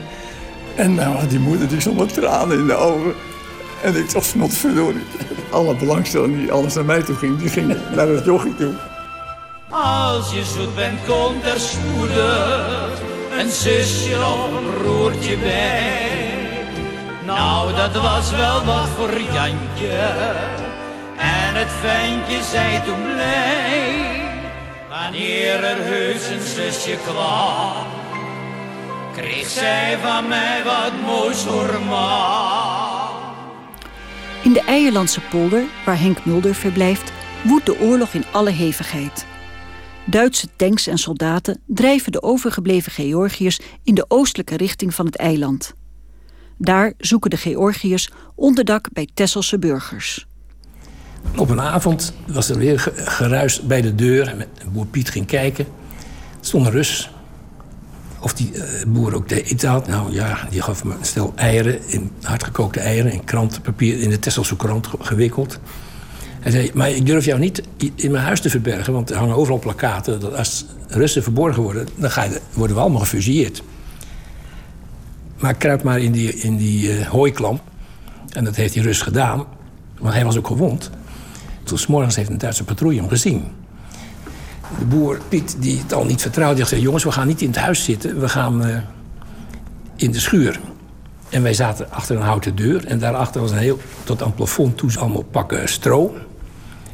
En 0.75 0.95
nou, 0.95 1.27
die 1.27 1.39
moeder 1.39 1.67
die 1.67 1.79
stond 1.79 1.97
met 1.97 2.13
tranen 2.13 2.59
in 2.59 2.67
de 2.67 2.75
ogen. 2.75 3.13
En 3.83 3.95
ik 3.95 4.13
dacht, 4.13 4.25
snotverdorie. 4.25 5.03
Alle 5.51 5.75
belangstelling 5.75 6.37
die 6.37 6.51
alles 6.51 6.73
naar 6.73 6.85
mij 6.85 7.03
toe 7.03 7.15
ging, 7.15 7.37
die 7.37 7.49
ging 7.49 7.75
naar 7.95 8.07
het 8.07 8.25
jochie 8.25 8.55
toe. 8.55 8.73
Als 9.69 10.31
je 10.31 10.43
zoet 10.43 10.75
bent, 10.75 10.99
komt 11.07 11.43
er 11.43 11.59
spoedig 11.59 13.01
een 13.39 13.49
zusje 13.49 14.15
of 14.15 14.57
een 14.57 14.81
broertje 14.81 15.37
bij. 15.37 16.16
Nou, 17.27 17.75
dat 17.75 18.01
was 18.01 18.31
wel 18.31 18.63
wat 18.63 18.87
voor 18.87 19.21
Jantje. 19.21 19.97
En 21.17 21.55
het 21.55 21.71
ventje 21.81 22.43
zei 22.43 22.83
toen 22.85 23.03
blij. 23.03 24.21
Wanneer 24.89 25.63
er 25.63 25.83
heus 25.83 26.29
een 26.29 26.41
zusje 26.41 26.97
kwam, 27.03 27.85
kreeg 29.15 29.47
zij 29.47 29.97
van 30.01 30.27
mij 30.27 30.63
wat 30.63 30.91
moois 31.05 31.37
voor 31.37 31.79
In 34.43 34.53
de 34.53 34.61
Eierlandse 34.65 35.21
polder, 35.21 35.63
waar 35.85 35.99
Henk 35.99 36.25
Mulder 36.25 36.55
verblijft, 36.55 37.11
woedt 37.43 37.65
de 37.65 37.79
oorlog 37.79 38.13
in 38.13 38.25
alle 38.31 38.51
hevigheid. 38.51 39.25
Duitse 40.05 40.47
tanks 40.55 40.87
en 40.87 40.97
soldaten 40.97 41.61
drijven 41.65 42.11
de 42.11 42.21
overgebleven 42.21 42.91
Georgiërs 42.91 43.59
in 43.83 43.95
de 43.95 44.05
oostelijke 44.07 44.57
richting 44.57 44.93
van 44.93 45.05
het 45.05 45.15
eiland. 45.15 45.75
Daar 46.57 46.93
zoeken 46.97 47.29
de 47.29 47.37
Georgiërs 47.37 48.09
onderdak 48.35 48.87
bij 48.93 49.07
Tesselse 49.13 49.59
burgers. 49.59 50.27
Op 51.35 51.49
een 51.49 51.61
avond 51.61 52.13
was 52.27 52.49
er 52.49 52.57
weer 52.57 52.91
geruis 52.95 53.61
bij 53.61 53.81
de 53.81 53.95
deur. 53.95 54.47
Boer 54.71 54.85
Piet 54.85 55.09
ging 55.09 55.25
kijken. 55.25 55.65
Er 56.39 56.45
stond 56.45 56.65
een 56.65 56.71
Rus. 56.71 57.11
Of 58.19 58.33
die 58.33 58.51
uh, 58.53 58.63
boer 58.87 59.15
ook 59.15 59.29
deed 59.29 59.63
had. 59.63 59.87
Nou 59.87 60.13
ja, 60.13 60.47
die 60.49 60.61
gaf 60.61 60.83
me 60.83 60.93
een 60.93 61.05
stel 61.05 61.33
eieren, 61.35 61.79
in 61.87 62.11
hardgekookte 62.21 62.79
eieren... 62.79 63.11
in 63.11 63.23
krantenpapier 63.23 63.99
in 63.99 64.09
de 64.09 64.19
Tesselse 64.19 64.55
krant 64.55 64.87
gewikkeld. 64.99 65.59
Hij 66.39 66.51
zei, 66.51 66.71
maar 66.73 66.89
ik 66.89 67.05
durf 67.05 67.25
jou 67.25 67.39
niet 67.39 67.63
in 67.95 68.11
mijn 68.11 68.23
huis 68.23 68.41
te 68.41 68.49
verbergen... 68.49 68.93
want 68.93 69.09
er 69.09 69.17
hangen 69.17 69.35
overal 69.35 69.59
plakaten 69.59 70.19
dat 70.19 70.35
als 70.35 70.65
Russen 70.87 71.23
verborgen 71.23 71.63
worden... 71.63 71.87
dan 71.95 72.11
worden 72.53 72.75
we 72.75 72.81
allemaal 72.81 73.01
gefusilleerd. 73.01 73.63
Maar 75.37 75.53
kruip 75.53 75.83
maar 75.83 75.99
in 75.99 76.11
die, 76.11 76.33
in 76.33 76.57
die 76.57 76.99
uh, 76.99 77.07
hooiklamp. 77.07 77.61
En 78.29 78.43
dat 78.43 78.55
heeft 78.55 78.73
hij 78.73 78.83
rust 78.83 79.01
gedaan. 79.01 79.45
Want 79.99 80.13
hij 80.13 80.25
was 80.25 80.37
ook 80.37 80.47
gewond. 80.47 80.89
Toen 81.63 81.79
morgens 81.87 82.15
heeft 82.15 82.29
een 82.29 82.37
Duitse 82.37 82.63
patrouille 82.63 82.99
hem 82.99 83.09
gezien. 83.09 83.43
De 84.79 84.85
boer 84.85 85.19
Piet, 85.29 85.55
die 85.59 85.79
het 85.79 85.93
al 85.93 86.05
niet 86.05 86.21
vertrouwde, 86.21 86.65
zei... 86.65 86.81
jongens, 86.81 87.03
we 87.03 87.11
gaan 87.11 87.27
niet 87.27 87.41
in 87.41 87.47
het 87.47 87.57
huis 87.57 87.83
zitten. 87.83 88.19
We 88.19 88.29
gaan 88.29 88.67
uh, 88.67 88.77
in 89.95 90.11
de 90.11 90.19
schuur. 90.19 90.59
En 91.29 91.43
wij 91.43 91.53
zaten 91.53 91.91
achter 91.91 92.15
een 92.15 92.21
houten 92.21 92.55
deur. 92.55 92.85
En 92.85 92.99
daarachter 92.99 93.41
was 93.41 93.51
een 93.51 93.57
heel, 93.57 93.79
tot 94.03 94.21
aan 94.21 94.27
het 94.27 94.35
plafond 94.35 94.77
toe, 94.77 94.91
allemaal 94.99 95.23
pakken 95.23 95.69
stro. 95.69 96.15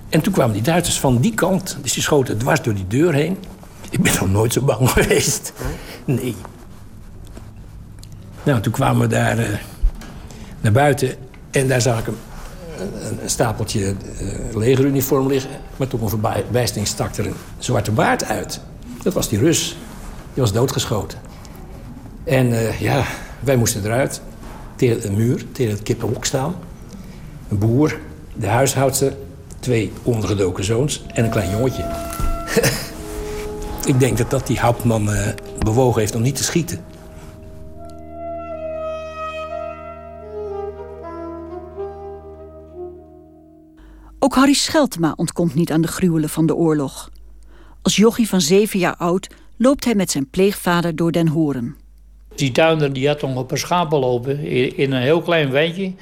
En 0.10 0.22
toen 0.22 0.34
kwamen 0.34 0.54
die 0.54 0.62
Duitsers 0.62 1.00
van 1.00 1.18
die 1.18 1.34
kant. 1.34 1.78
Dus 1.82 1.94
die 1.94 2.04
schoten 2.04 2.38
dwars 2.38 2.62
door 2.62 2.74
die 2.74 2.88
deur 2.88 3.14
heen. 3.14 3.38
Ik 3.90 4.02
ben 4.02 4.14
nog 4.20 4.30
nooit 4.30 4.54
zo 4.54 4.62
bang 4.62 4.90
geweest. 4.92 5.54
Nee. 6.06 6.36
Nou, 8.44 8.62
toen 8.62 8.72
kwamen 8.72 9.02
we 9.02 9.08
daar 9.08 9.40
uh, 9.40 9.46
naar 10.62 10.72
buiten 10.72 11.16
en 11.52 11.68
daar 11.68 11.82
zag 11.82 12.00
ik 12.00 12.08
een, 12.08 12.18
een, 13.22 13.30
stapeltje 13.30 13.94
uh, 14.22 14.56
legeruniform 14.56 15.28
liggen. 15.28 15.52
Maar 15.78 15.88
toen 15.88 16.02
een 16.02 16.10
verbijsting 16.10 16.88
stak 16.88 17.16
er 17.16 17.26
een 17.26 17.36
zwarte 17.58 17.92
baard 17.92 18.26
uit. 18.26 18.60
Dat 19.04 19.14
was 19.14 19.30
die 19.30 19.40
Rus. 19.40 19.78
Die 20.34 20.44
was 20.44 20.54
doodgeschoten. 20.54 21.20
En 22.24 22.50
uh, 22.50 22.80
ja, 22.80 23.04
wij 23.40 23.56
moesten 23.56 23.86
eruit. 23.86 24.22
Tegen 24.76 25.08
een 25.08 25.16
muur, 25.16 25.46
tegen 25.52 25.74
het 25.74 25.84
kippenhok 25.84 26.26
staan. 26.26 26.56
Een 27.50 27.58
boer, 27.58 28.00
de 28.36 28.48
huishoudster, 28.48 29.14
twee 29.60 29.92
ondergedoken 30.04 30.64
zoons 30.64 31.06
en 31.14 31.24
een 31.24 31.30
klein 31.30 31.52
jongetje. 31.52 31.86
ik 33.94 34.00
denk 34.00 34.18
dat 34.18 34.30
dat 34.30 34.48
die 34.48 34.60
Hauptman 34.60 35.10
bewogen 35.60 36.00
heeft 36.00 36.16
om 36.16 36.22
niet 36.22 36.36
te 36.36 36.44
schieten. 36.44 36.80
Ook 44.24 44.36
Harry 44.36 44.54
Scheltema 44.54 45.14
ontkomt 45.16 45.56
niet 45.56 45.72
aan 45.72 45.82
de 45.82 45.88
gruwelen 45.88 46.30
van 46.30 46.46
de 46.46 46.56
oorlog. 46.56 47.10
Als 47.82 47.96
jochie 47.96 48.28
van 48.30 48.42
zeven 48.42 48.80
jaar 48.80 48.96
oud 48.96 49.28
loopt 49.58 49.86
hij 49.86 49.96
met 49.96 50.12
zijn 50.12 50.30
pleegvader 50.30 50.96
door 50.96 51.12
Den 51.12 51.28
Horen. 51.28 51.76
Die 52.36 52.52
tuinder 52.52 52.94
die 52.94 53.08
had 53.08 53.22
nog 53.22 53.36
op 53.36 53.52
een 53.52 53.58
schapen 53.58 54.00
lopen 54.00 54.40
in 54.78 54.92
een 54.92 55.02
heel 55.02 55.22
klein 55.22 55.52
wijntje 55.52 55.94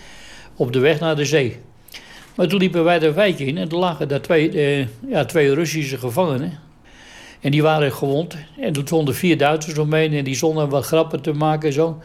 op 0.55 0.73
de 0.73 0.79
weg 0.79 0.99
naar 0.99 1.15
de 1.15 1.25
zee. 1.25 1.59
Maar 2.35 2.47
toen 2.47 2.59
liepen 2.59 2.83
wij 2.83 2.99
dat 2.99 3.15
wijtje 3.15 3.45
in 3.45 3.57
en 3.57 3.69
er 3.69 3.77
lagen 3.77 4.07
daar 4.07 4.21
twee, 4.21 4.51
eh, 4.51 4.87
ja, 5.09 5.25
twee 5.25 5.53
Russische 5.53 5.97
gevangenen. 5.97 6.59
En 7.39 7.51
die 7.51 7.61
waren 7.61 7.91
gewond. 7.91 8.35
En 8.59 8.73
toen 8.73 8.85
stonden 8.85 9.15
vier 9.15 9.37
Duitsers 9.37 9.77
omheen 9.77 10.13
en 10.13 10.23
die 10.23 10.35
zonden 10.35 10.69
wat 10.69 10.85
grappen 10.85 11.21
te 11.21 11.33
maken 11.33 11.67
en 11.67 11.73
zo. 11.73 12.01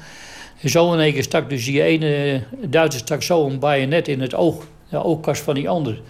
En 0.61 0.69
zo 0.69 0.93
in 0.93 1.01
één 1.01 1.13
keer 1.13 1.23
stak 1.23 1.51
dus 1.51 1.65
die 1.65 1.83
ene 1.83 2.43
Duitser 2.67 3.01
stak 3.01 3.23
zo 3.23 3.47
een 3.47 3.59
bajonet 3.59 4.09
in 4.09 4.21
het 4.21 4.35
oog 4.35 4.65
de 4.91 5.05
oogkast 5.05 5.43
van 5.43 5.55
die 5.55 5.69
ander. 5.69 6.01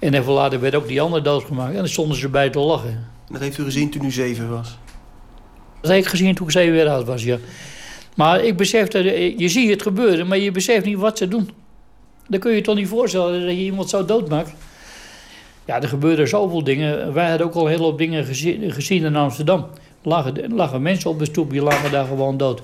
En 0.00 0.14
even 0.14 0.32
later 0.32 0.60
werd 0.60 0.74
ook 0.74 0.88
die 0.88 1.00
ander 1.00 1.22
doodgemaakt. 1.22 1.72
En 1.72 1.78
dan 1.78 1.88
stonden 1.88 2.16
ze 2.16 2.28
bij 2.28 2.50
te 2.50 2.58
lachen. 2.58 3.06
Dat 3.30 3.40
heeft 3.40 3.58
u 3.58 3.64
gezien 3.64 3.90
toen 3.90 4.04
u 4.04 4.10
zeven 4.10 4.50
was? 4.50 4.78
Dat 5.80 5.90
heb 5.90 6.00
ik 6.00 6.06
gezien 6.06 6.34
toen 6.34 6.46
ik 6.46 6.52
zeven 6.52 6.76
jaar 6.76 6.88
oud 6.88 7.06
was, 7.06 7.22
ja. 7.22 7.38
Maar 8.16 8.44
ik 8.44 8.56
besefte, 8.56 8.98
je 9.38 9.48
ziet 9.48 9.70
het 9.70 9.82
gebeuren, 9.82 10.26
maar 10.26 10.38
je 10.38 10.50
beseft 10.50 10.84
niet 10.84 10.98
wat 10.98 11.18
ze 11.18 11.28
doen. 11.28 11.50
Dan 12.28 12.40
kun 12.40 12.50
je 12.50 12.56
je 12.56 12.62
toch 12.62 12.74
niet 12.74 12.88
voorstellen 12.88 13.40
dat 13.40 13.50
je 13.50 13.62
iemand 13.62 13.90
zo 13.90 14.04
doodmaakt. 14.04 14.52
Ja, 15.64 15.82
er 15.82 15.88
gebeurden 15.88 16.28
zoveel 16.28 16.64
dingen. 16.64 17.12
Wij 17.12 17.28
hadden 17.28 17.46
ook 17.46 17.54
al 17.54 17.66
heel 17.66 17.76
veel 17.76 17.96
dingen 17.96 18.24
gezien, 18.24 18.72
gezien 18.72 19.04
in 19.04 19.16
Amsterdam. 19.16 19.60
Er 20.02 20.08
lagen, 20.08 20.54
lagen 20.54 20.82
mensen 20.82 21.10
op 21.10 21.18
de 21.18 21.24
stoep, 21.24 21.50
die 21.50 21.62
lagen 21.62 21.90
daar 21.90 22.06
gewoon 22.06 22.36
dood. 22.36 22.62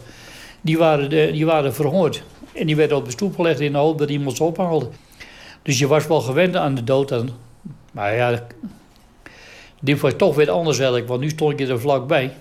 Die 0.61 0.79
waren, 0.79 1.33
die 1.33 1.47
waren 1.47 1.75
verhoord. 1.75 2.23
En 2.53 2.67
die 2.67 2.77
werden 2.77 2.97
op 2.97 3.05
de 3.05 3.11
stoep 3.11 3.35
gelegd 3.35 3.61
in 3.61 3.73
de 3.73 3.79
hoop 3.79 3.99
dat 3.99 4.11
iemand 4.11 4.37
ze 4.37 4.45
ophaalde. 4.45 4.89
Dus 5.63 5.79
je 5.79 5.87
was 5.87 6.07
wel 6.07 6.21
gewend 6.21 6.57
aan 6.57 6.75
de 6.75 6.85
dood. 6.85 7.25
Maar 7.93 8.15
ja, 8.15 8.47
dit 9.81 10.01
was 10.01 10.13
toch 10.17 10.35
weer 10.35 10.51
anders 10.51 10.79
eigenlijk, 10.79 11.09
want 11.09 11.21
nu 11.21 11.29
stond 11.29 11.59
je 11.59 11.67
er 11.67 11.81
vlakbij. 11.81 12.33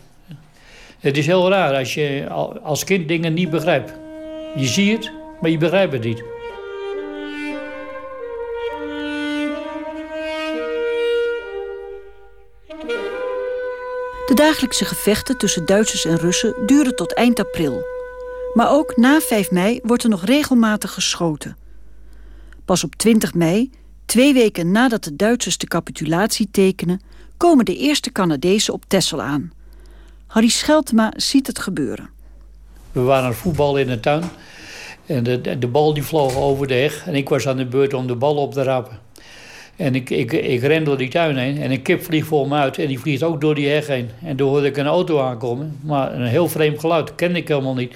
Het 1.00 1.18
is 1.18 1.26
heel 1.26 1.50
raar 1.50 1.76
als 1.76 1.94
je 1.94 2.28
als 2.64 2.84
kind 2.84 3.08
dingen 3.08 3.34
niet 3.34 3.50
begrijpt. 3.50 3.94
Je 4.56 4.66
ziet 4.66 4.98
het, 4.98 5.12
maar 5.42 5.50
je 5.50 5.58
begrijpt 5.58 5.94
het 5.94 6.04
niet. 6.04 6.24
De 14.26 14.36
dagelijkse 14.36 14.86
gevechten 14.86 15.38
tussen 15.38 15.66
Duitsers 15.66 16.06
en 16.06 16.18
Russen 16.18 16.56
duren 16.66 16.96
tot 16.96 17.14
eind 17.14 17.40
april. 17.40 17.84
Maar 18.54 18.72
ook 18.72 18.98
na 18.98 19.20
5 19.20 19.52
mei 19.52 19.80
wordt 19.84 20.04
er 20.04 20.10
nog 20.10 20.26
regelmatig 20.26 20.94
geschoten. 20.94 21.58
Pas 22.70 22.84
op 22.84 22.96
20 22.96 23.34
mei, 23.34 23.70
twee 24.06 24.34
weken 24.34 24.72
nadat 24.72 25.04
de 25.04 25.16
Duitsers 25.16 25.58
de 25.58 25.68
capitulatie 25.68 26.48
tekenen, 26.52 27.02
komen 27.38 27.66
de 27.66 27.78
eerste 27.78 28.12
Canadezen 28.12 28.74
op 28.74 28.84
Texel 28.88 29.22
aan. 29.22 29.52
Harry 30.28 30.50
Scheltema 30.50 31.14
ziet 31.16 31.48
het 31.48 31.60
gebeuren. 31.60 32.10
We 32.92 33.02
waren 33.02 33.24
aan 33.24 33.30
het 33.30 33.40
voetballen 33.40 33.82
in 33.82 33.88
de 33.88 34.00
tuin. 34.00 34.24
En 35.06 35.24
de, 35.24 35.58
de, 35.60 35.68
bal 35.68 35.94
die 35.94 36.04
vloog 36.04 36.36
over 36.36 36.68
de 36.68 36.74
heg. 36.74 37.08
En 37.08 37.16
ik 37.16 37.30
was 37.30 37.48
aan 37.48 37.58
de 37.58 37.66
beurt 37.66 37.94
om 37.94 38.08
de 38.08 38.16
bal 38.16 38.36
op 38.36 38.54
te 38.54 38.64
rapen. 38.64 39.00
En 39.76 39.96
ik, 39.96 40.10
ik, 40.10 40.32
ik 40.32 40.62
ren 40.62 40.84
door 40.84 40.98
die 40.98 41.10
tuin 41.10 41.38
heen. 41.38 41.62
En 41.62 41.72
een 41.72 41.82
kip 41.82 42.04
vliegt 42.04 42.28
voor 42.28 42.48
me 42.48 42.56
uit. 42.56 42.78
En 42.78 42.88
die 42.88 43.00
vliegt 43.00 43.24
ook 43.24 43.42
door 43.42 43.56
die 43.56 43.70
heg 43.70 43.88
heen. 43.88 44.10
En 44.24 44.36
toen 44.36 44.50
hoorde 44.50 44.68
ik 44.68 44.78
een 44.78 44.88
auto 44.88 45.20
aankomen. 45.22 45.80
Maar 45.84 46.14
een 46.14 46.28
heel 46.28 46.48
vreemd 46.48 46.80
geluid. 46.80 47.16
kende 47.16 47.40
ik 47.40 47.48
helemaal 47.48 47.76
niet. 47.76 47.96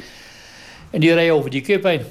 En 0.90 1.00
die 1.00 1.14
reed 1.14 1.32
over 1.32 1.50
die 1.50 1.62
kip 1.62 1.84
heen. 1.84 2.02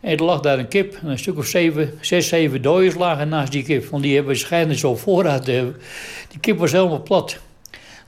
En 0.00 0.16
er 0.16 0.24
lag 0.24 0.40
daar 0.40 0.58
een 0.58 0.68
kip. 0.68 0.98
En 1.02 1.08
een 1.08 1.18
stuk 1.18 1.38
of 1.38 1.46
zeven, 1.46 1.98
zes, 2.00 2.28
zeven 2.28 2.62
dooiers 2.62 2.94
lagen 2.94 3.28
naast 3.28 3.52
die 3.52 3.62
kip. 3.62 3.84
Want 3.84 4.02
die 4.02 4.14
hebben 4.14 4.32
waarschijnlijk 4.32 4.78
zo 4.78 4.96
voorraad. 4.96 5.44
Die 5.44 6.40
kip 6.40 6.58
was 6.58 6.72
helemaal 6.72 7.02
plat. 7.02 7.38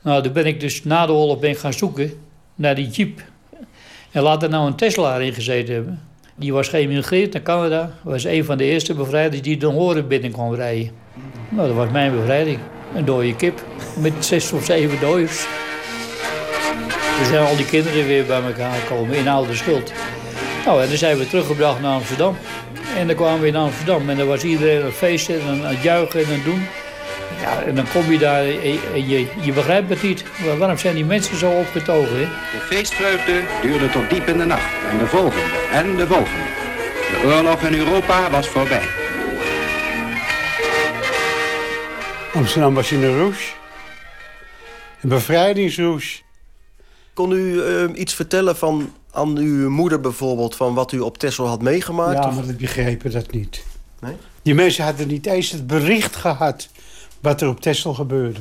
Nou, 0.03 0.23
toen 0.23 0.33
ben 0.33 0.47
ik 0.47 0.61
dus 0.61 0.85
na 0.85 1.07
de 1.07 1.13
oorlog 1.13 1.39
ben 1.39 1.57
gaan 1.57 1.73
zoeken 1.73 2.13
naar 2.55 2.75
die 2.75 2.89
jeep. 2.89 3.23
En 4.11 4.23
laat 4.23 4.43
er 4.43 4.49
nou 4.49 4.67
een 4.67 4.77
Tesla 4.77 5.17
in 5.19 5.33
gezeten 5.33 5.75
hebben. 5.75 6.03
Die 6.35 6.53
was 6.53 6.69
geëmigreerd 6.69 7.33
naar 7.33 7.43
Canada. 7.43 7.93
Was 8.03 8.25
een 8.25 8.45
van 8.45 8.59
de 8.59 8.65
eerste 8.65 8.95
bevrijders 8.95 9.43
die 9.43 9.57
de 9.57 9.67
horen 9.67 10.09
binnen 10.09 10.31
kon 10.31 10.55
rijden. 10.55 10.91
Nou, 11.49 11.67
dat 11.67 11.77
was 11.77 11.91
mijn 11.91 12.13
bevrijding. 12.13 12.59
Een 12.95 13.05
dode 13.05 13.37
kip. 13.37 13.65
Met 13.99 14.25
zes 14.25 14.53
of 14.53 14.65
zeven 14.65 15.01
dooiers. 15.01 15.47
Er 17.21 17.27
zijn 17.27 17.47
al 17.47 17.57
die 17.57 17.67
kinderen 17.67 18.07
weer 18.07 18.27
bij 18.27 18.43
elkaar 18.43 18.75
gekomen 18.75 19.17
in 19.17 19.29
oude 19.29 19.55
schuld. 19.55 19.93
Nou, 20.65 20.83
en 20.83 20.89
dan 20.89 20.97
zijn 20.99 21.19
we 21.19 21.29
teruggebracht 21.29 21.81
naar 21.81 21.93
Amsterdam. 21.93 22.37
En 22.97 23.07
dan 23.07 23.17
kwamen 23.17 23.41
we 23.41 23.47
in 23.47 23.57
Amsterdam 23.57 24.11
en 24.11 24.17
dan 24.17 24.27
was 24.27 24.45
iedereen 24.45 24.81
aan 24.81 24.87
het 24.87 24.95
feesten 24.95 25.41
en 25.41 25.49
aan 25.49 25.65
het 25.65 25.83
juichen 25.83 26.21
en 26.21 26.27
aan 26.27 26.33
het 26.33 26.45
doen. 26.45 26.67
Ja, 27.41 27.63
en 27.63 27.75
dan 27.75 27.85
kom 27.93 28.13
je 28.13 28.19
daar 28.19 28.45
en 28.95 29.09
je, 29.09 29.27
je 29.41 29.53
begrijpt 29.53 29.89
het 29.89 30.03
niet. 30.03 30.25
Waarom 30.59 30.79
zijn 30.79 30.95
die 30.95 31.05
mensen 31.05 31.37
zo 31.37 31.51
opgetogen? 31.51 32.17
Hè? 32.17 32.25
De 32.25 32.65
feestvreugde 32.75 33.43
duurde 33.63 33.91
tot 33.91 34.11
diep 34.11 34.29
in 34.29 34.39
de 34.39 34.45
nacht. 34.45 34.73
En 34.91 34.99
de 34.99 35.07
volgende, 35.07 35.45
en 35.73 35.97
de 35.97 36.07
volgende. 36.07 36.45
De 37.11 37.27
oorlog 37.27 37.63
in 37.63 37.75
Europa 37.75 38.31
was 38.31 38.49
voorbij. 38.49 38.83
Amsterdam 42.35 42.75
was 42.75 42.93
in 42.93 43.03
een 43.03 43.19
roes. 43.19 43.55
Een 45.01 45.09
bevrijdingsroes. 45.09 46.23
Kon 47.15 47.33
u 47.33 47.63
eh, 47.63 47.85
iets 47.95 48.15
vertellen 48.15 48.57
van 48.57 48.93
aan 49.13 49.37
uw 49.37 49.71
moeder 49.71 50.01
bijvoorbeeld... 50.01 50.57
van 50.57 50.75
wat 50.75 50.93
u 50.93 51.01
op 51.01 51.19
Texel 51.19 51.47
had 51.47 51.63
meegemaakt? 51.63 52.23
Ja, 52.23 52.29
of- 52.29 52.35
maar 52.35 52.45
die 52.47 52.55
begrepen 52.55 53.11
dat 53.11 53.31
niet. 53.31 53.65
Nee? 54.01 54.17
Die 54.43 54.55
mensen 54.55 54.85
hadden 54.85 55.09
niet 55.09 55.27
eens 55.27 55.51
het 55.51 55.67
bericht 55.67 56.17
gehad 56.17 56.69
wat 57.21 57.41
er 57.41 57.49
op 57.49 57.61
Texel 57.61 57.95
gebeurde. 57.95 58.41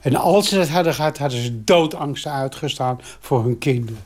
En 0.00 0.14
als 0.16 0.48
ze 0.48 0.56
dat 0.56 0.68
hadden 0.68 0.94
gehad, 0.94 1.18
hadden 1.18 1.42
ze 1.42 1.64
doodangsten 1.64 2.32
uitgestaan 2.32 2.98
voor 3.20 3.42
hun 3.44 3.58
kinderen. 3.58 4.04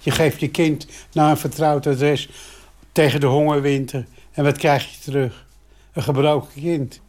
Je 0.00 0.10
geeft 0.10 0.40
je 0.40 0.48
kind 0.48 0.86
naar 1.12 1.30
een 1.30 1.36
vertrouwd 1.36 1.86
adres 1.86 2.28
tegen 2.92 3.20
de 3.20 3.26
hongerwinter. 3.26 4.06
En 4.32 4.44
wat 4.44 4.58
krijg 4.58 4.90
je 4.90 4.98
terug? 5.00 5.44
Een 5.92 6.02
gebroken 6.02 6.60
kind. 6.62 7.00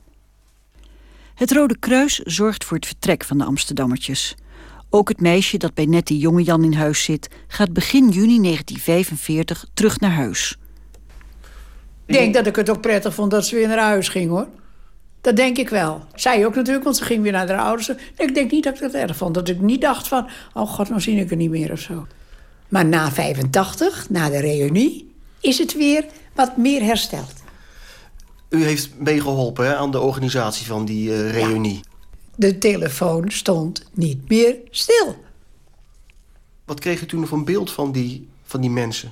Het 1.36 1.52
Rode 1.52 1.78
Kruis 1.80 2.20
zorgt 2.20 2.64
voor 2.64 2.78
het 2.78 2.86
vertrek 2.86 3.24
van 3.24 3.38
de 3.38 3.44
Amsterdammertjes. 3.44 4.36
Ook 4.90 5.10
het 5.10 5.22
meisje 5.22 5.58
dat 5.58 5.74
bij 5.74 5.86
Nettie 5.86 6.18
Jongejan 6.18 6.64
in 6.64 6.74
huis 6.74 7.04
zit... 7.04 7.30
gaat 7.48 7.74
begin 7.74 8.10
juni 8.10 8.42
1945 8.42 9.66
terug 9.74 10.00
naar 10.00 10.12
huis. 10.12 10.58
Ik 12.06 12.14
denk 12.14 12.34
dat 12.34 12.48
ik 12.48 12.56
het 12.56 12.70
ook 12.70 12.82
prettig 12.82 13.14
vond 13.14 13.32
dat 13.32 13.46
ze 13.46 13.56
weer 13.56 13.68
naar 13.68 13.78
huis 13.78 14.10
ging, 14.10 14.30
hoor. 14.30 14.48
Dat 15.22 15.36
denk 15.36 15.58
ik 15.58 15.70
wel. 15.70 16.04
Zij 16.16 16.46
ook 16.46 16.56
natuurlijk, 16.56 16.84
want 16.84 16.98
ze 16.98 17.04
ging 17.04 17.24
weer 17.24 17.32
naar 17.32 17.48
haar 17.48 17.60
ouders. 17.60 17.90
Ik 18.18 18.34
denk 18.34 18.52
niet 18.52 18.64
dat 18.64 18.76
ik 18.76 18.82
dat 18.82 18.94
erg 18.94 19.18
vond. 19.18 19.34
Dat 19.34 19.50
ik 19.50 19.60
niet 19.60 19.82
dacht 19.82 20.08
van, 20.08 20.28
oh 20.54 20.70
god, 20.70 20.90
nou 20.90 21.02
zie 21.02 21.20
ik 21.20 21.32
er 21.32 21.38
niet 21.38 21.50
meer 21.50 21.72
of 21.72 21.80
zo. 21.80 22.08
Maar 22.68 22.86
na 22.86 23.12
85, 23.12 24.10
na 24.10 24.30
de 24.30 24.40
reunie, 24.40 25.12
is 25.40 25.58
het 25.58 25.74
weer 25.74 26.06
wat 26.36 26.58
meer 26.58 26.82
hersteld. 26.82 27.34
U 28.50 28.64
heeft 28.64 28.90
meegeholpen 28.98 29.66
hè, 29.66 29.76
aan 29.76 29.92
de 29.92 30.00
organisatie 30.00 30.66
van 30.66 30.86
die 30.86 31.14
eh, 31.14 31.32
reunie. 31.32 31.82
De 32.40 32.58
telefoon 32.58 33.32
stond 33.32 33.84
niet 33.94 34.30
meer 34.30 34.56
stil. 34.70 35.16
Wat 36.66 36.80
kreeg 36.80 37.02
u 37.02 37.06
toen 37.06 37.28
van 37.28 37.46
beeld 37.46 37.72
van 37.72 37.92
die, 37.92 38.28
van 38.44 38.62
die 38.62 38.70
mensen? 38.70 39.12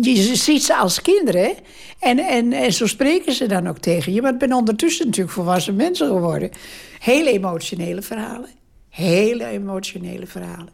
Je 0.00 0.36
ziet 0.36 0.64
ze 0.64 0.76
als 0.76 1.02
kinderen. 1.02 1.42
hè? 1.42 1.52
En, 1.98 2.18
en, 2.18 2.52
en 2.52 2.72
zo 2.72 2.86
spreken 2.86 3.32
ze 3.32 3.46
dan 3.46 3.68
ook 3.68 3.78
tegen 3.78 4.12
je. 4.12 4.22
Maar 4.22 4.32
ik 4.32 4.38
ben 4.38 4.52
ondertussen 4.52 5.06
natuurlijk 5.06 5.34
volwassen 5.34 5.76
mensen 5.76 6.06
geworden. 6.06 6.50
Hele 6.98 7.30
emotionele 7.30 8.02
verhalen. 8.02 8.50
Hele 8.88 9.46
emotionele 9.46 10.26
verhalen. 10.26 10.72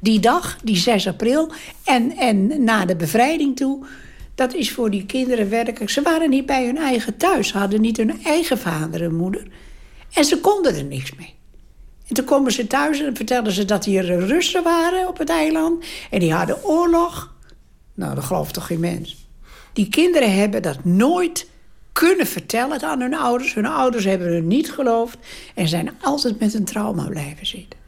Die 0.00 0.20
dag, 0.20 0.58
die 0.64 0.76
6 0.76 1.06
april, 1.06 1.52
en, 1.84 2.16
en 2.16 2.64
na 2.64 2.84
de 2.84 2.96
bevrijding 2.96 3.56
toe... 3.56 3.86
dat 4.34 4.54
is 4.54 4.72
voor 4.72 4.90
die 4.90 5.06
kinderen 5.06 5.50
werkelijk... 5.50 5.90
Ze 5.90 6.02
waren 6.02 6.30
niet 6.30 6.46
bij 6.46 6.64
hun 6.64 6.78
eigen 6.78 7.16
thuis. 7.16 7.48
Ze 7.48 7.58
hadden 7.58 7.80
niet 7.80 7.96
hun 7.96 8.22
eigen 8.24 8.58
vader 8.58 9.02
en 9.02 9.14
moeder. 9.14 9.46
En 10.12 10.24
ze 10.24 10.40
konden 10.40 10.74
er 10.74 10.84
niks 10.84 11.14
mee. 11.14 11.34
En 12.08 12.14
toen 12.14 12.24
komen 12.24 12.52
ze 12.52 12.66
thuis 12.66 13.00
en 13.00 13.16
vertelden 13.16 13.52
ze 13.52 13.64
dat 13.64 13.84
hier 13.84 14.26
Russen 14.26 14.62
waren 14.62 15.08
op 15.08 15.18
het 15.18 15.28
eiland. 15.28 15.84
En 16.10 16.18
die 16.20 16.32
hadden 16.32 16.64
oorlog. 16.64 17.34
Nou, 17.94 18.14
dat 18.14 18.24
gelooft 18.24 18.54
toch 18.54 18.66
geen 18.66 18.80
mens. 18.80 19.28
Die 19.72 19.88
kinderen 19.88 20.34
hebben 20.34 20.62
dat 20.62 20.84
nooit 20.84 21.48
kunnen 21.92 22.26
vertellen 22.26 22.82
aan 22.82 23.00
hun 23.00 23.14
ouders. 23.14 23.54
Hun 23.54 23.66
ouders 23.66 24.04
hebben 24.04 24.34
het 24.34 24.44
niet 24.44 24.72
geloofd 24.72 25.18
en 25.54 25.68
zijn 25.68 25.90
altijd 26.00 26.40
met 26.40 26.54
een 26.54 26.64
trauma 26.64 27.08
blijven 27.08 27.46
zitten. 27.46 27.78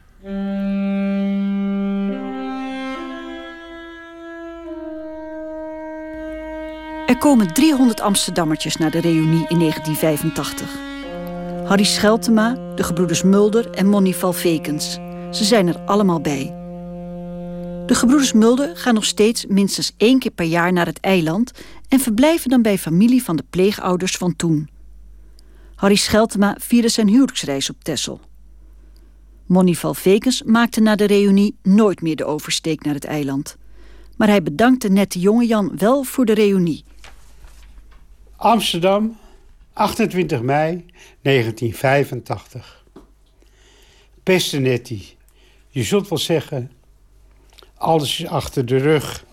Er 7.07 7.17
komen 7.17 7.53
300 7.53 8.01
Amsterdammertjes 8.01 8.77
naar 8.77 8.91
de 8.91 9.01
reunie 9.01 9.45
in 9.47 9.59
1985. 9.59 10.92
Harry 11.63 11.83
Scheltema, 11.83 12.57
de 12.75 12.83
gebroeders 12.83 13.23
Mulder 13.23 13.69
en 13.69 13.87
Monique 13.87 14.19
Valvekens. 14.19 14.99
Ze 15.31 15.43
zijn 15.43 15.67
er 15.67 15.79
allemaal 15.79 16.21
bij. 16.21 16.45
De 17.85 17.95
gebroeders 17.95 18.33
Mulder 18.33 18.77
gaan 18.77 18.93
nog 18.93 19.05
steeds 19.05 19.45
minstens 19.45 19.93
één 19.97 20.19
keer 20.19 20.31
per 20.31 20.45
jaar 20.45 20.73
naar 20.73 20.85
het 20.85 20.99
eiland... 20.99 21.51
en 21.87 21.99
verblijven 21.99 22.49
dan 22.49 22.61
bij 22.61 22.77
familie 22.77 23.23
van 23.23 23.35
de 23.35 23.43
pleegouders 23.49 24.17
van 24.17 24.35
toen. 24.35 24.69
Harry 25.75 25.95
Scheltema 25.95 26.55
vierde 26.59 26.89
zijn 26.89 27.07
huwelijksreis 27.07 27.69
op 27.69 27.83
Texel. 27.83 28.19
Monique 29.45 29.79
Valvekens 29.79 30.43
maakte 30.43 30.81
na 30.81 30.95
de 30.95 31.05
reunie 31.05 31.55
nooit 31.61 32.01
meer 32.01 32.15
de 32.15 32.25
oversteek 32.25 32.83
naar 32.83 32.93
het 32.93 33.05
eiland. 33.05 33.57
Maar 34.17 34.27
hij 34.27 34.43
bedankte 34.43 34.89
net 34.89 35.11
de 35.11 35.19
jonge 35.19 35.45
Jan 35.45 35.71
wel 35.77 36.03
voor 36.03 36.25
de 36.25 36.33
reunie. 36.33 36.83
Amsterdam, 38.35 39.17
28 39.73 40.41
mei 40.41 40.85
1985. 41.21 42.83
Beste 44.23 44.59
Nettie, 44.59 45.17
je 45.69 45.83
zult 45.83 46.07
wel 46.07 46.17
zeggen, 46.17 46.71
alles 47.77 48.19
is 48.19 48.27
achter 48.27 48.65
de 48.65 48.77
rug. 48.77 49.25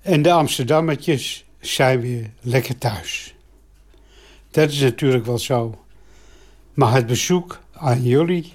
En 0.00 0.22
de 0.22 0.32
Amsterdammetjes 0.32 1.44
zijn 1.60 2.00
weer 2.00 2.30
lekker 2.40 2.78
thuis. 2.78 3.34
Dat 4.50 4.70
is 4.70 4.80
natuurlijk 4.80 5.24
wel 5.24 5.38
zo. 5.38 5.84
Maar 6.74 6.92
het 6.92 7.06
bezoek 7.06 7.60
aan 7.72 8.02
jullie 8.02 8.52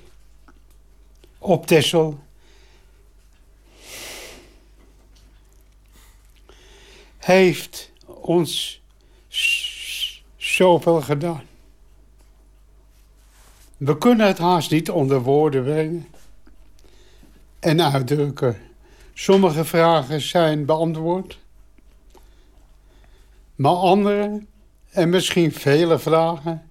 op 1.37 1.67
Texel 1.67 2.19
heeft 7.17 7.91
ons 8.05 8.78
zoveel 10.55 11.01
gedaan. 11.01 11.41
We 13.77 13.97
kunnen 13.97 14.27
het 14.27 14.37
haast 14.37 14.71
niet 14.71 14.89
onder 14.89 15.21
woorden 15.21 15.63
brengen 15.63 16.07
en 17.59 17.81
uitdrukken. 17.81 18.57
Sommige 19.13 19.65
vragen 19.65 20.21
zijn 20.21 20.65
beantwoord, 20.65 21.39
maar 23.55 23.71
andere, 23.71 24.41
en 24.89 25.09
misschien 25.09 25.51
vele 25.51 25.99
vragen, 25.99 26.69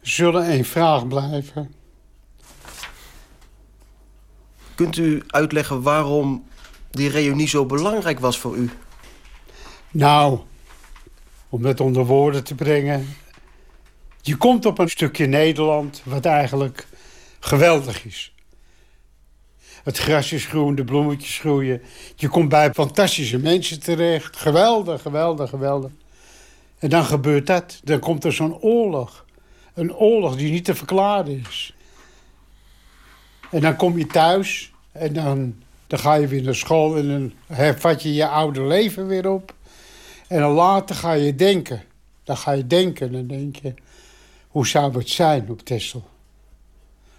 zullen 0.00 0.50
een 0.50 0.64
vraag 0.64 1.08
blijven. 1.08 1.74
Kunt 4.74 4.96
u 4.96 5.22
uitleggen 5.26 5.82
waarom 5.82 6.44
die 6.90 7.08
reunie 7.08 7.48
zo 7.48 7.66
belangrijk 7.66 8.20
was 8.20 8.38
voor 8.38 8.56
u? 8.56 8.70
Nou, 9.90 10.40
om 11.54 11.64
het 11.64 11.80
onder 11.80 12.06
woorden 12.06 12.44
te 12.44 12.54
brengen. 12.54 13.16
Je 14.20 14.36
komt 14.36 14.66
op 14.66 14.78
een 14.78 14.90
stukje 14.90 15.26
Nederland 15.26 16.02
wat 16.04 16.24
eigenlijk 16.24 16.86
geweldig 17.40 18.04
is. 18.04 18.34
Het 19.82 19.98
gras 19.98 20.32
is 20.32 20.46
groen, 20.46 20.74
de 20.74 20.84
bloemetjes 20.84 21.38
groeien. 21.38 21.82
Je 22.16 22.28
komt 22.28 22.48
bij 22.48 22.72
fantastische 22.72 23.38
mensen 23.38 23.80
terecht. 23.80 24.36
Geweldig, 24.36 25.02
geweldig, 25.02 25.50
geweldig. 25.50 25.90
En 26.78 26.88
dan 26.88 27.04
gebeurt 27.04 27.46
dat. 27.46 27.80
Dan 27.84 27.98
komt 27.98 28.24
er 28.24 28.32
zo'n 28.32 28.58
oorlog. 28.60 29.24
Een 29.74 29.94
oorlog 29.94 30.36
die 30.36 30.50
niet 30.50 30.64
te 30.64 30.74
verklaren 30.74 31.44
is. 31.48 31.74
En 33.50 33.60
dan 33.60 33.76
kom 33.76 33.98
je 33.98 34.06
thuis 34.06 34.72
en 34.92 35.12
dan, 35.12 35.54
dan 35.86 35.98
ga 35.98 36.14
je 36.14 36.26
weer 36.26 36.42
naar 36.42 36.54
school 36.54 36.96
en 36.96 37.08
dan 37.08 37.32
hervat 37.46 38.02
je 38.02 38.14
je 38.14 38.28
oude 38.28 38.62
leven 38.62 39.06
weer 39.06 39.30
op. 39.30 39.54
En 40.26 40.40
dan 40.40 40.52
later 40.52 40.94
ga 40.94 41.12
je 41.12 41.34
denken. 41.34 41.82
Dan 42.24 42.36
ga 42.36 42.52
je 42.52 42.66
denken 42.66 43.06
en 43.06 43.12
dan 43.12 43.26
denk 43.26 43.56
je, 43.56 43.74
hoe 44.48 44.66
zou 44.66 44.98
het 44.98 45.08
zijn 45.08 45.50
op 45.50 45.60
Texel? 45.60 46.08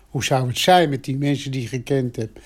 Hoe 0.10 0.24
zou 0.24 0.48
het 0.48 0.58
zijn 0.58 0.90
met 0.90 1.04
die 1.04 1.18
mensen 1.18 1.52
die 1.52 1.62
je 1.62 1.68
gekend 1.68 2.16
hebt? 2.16 2.40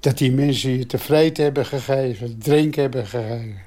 Dat 0.00 0.18
die 0.18 0.32
mensen 0.32 0.70
je 0.70 0.86
tevreden 0.86 1.44
hebben 1.44 1.66
gegeven, 1.66 2.38
drinken 2.38 2.82
hebben 2.82 3.06
gegeven. 3.06 3.48
Een 3.48 3.58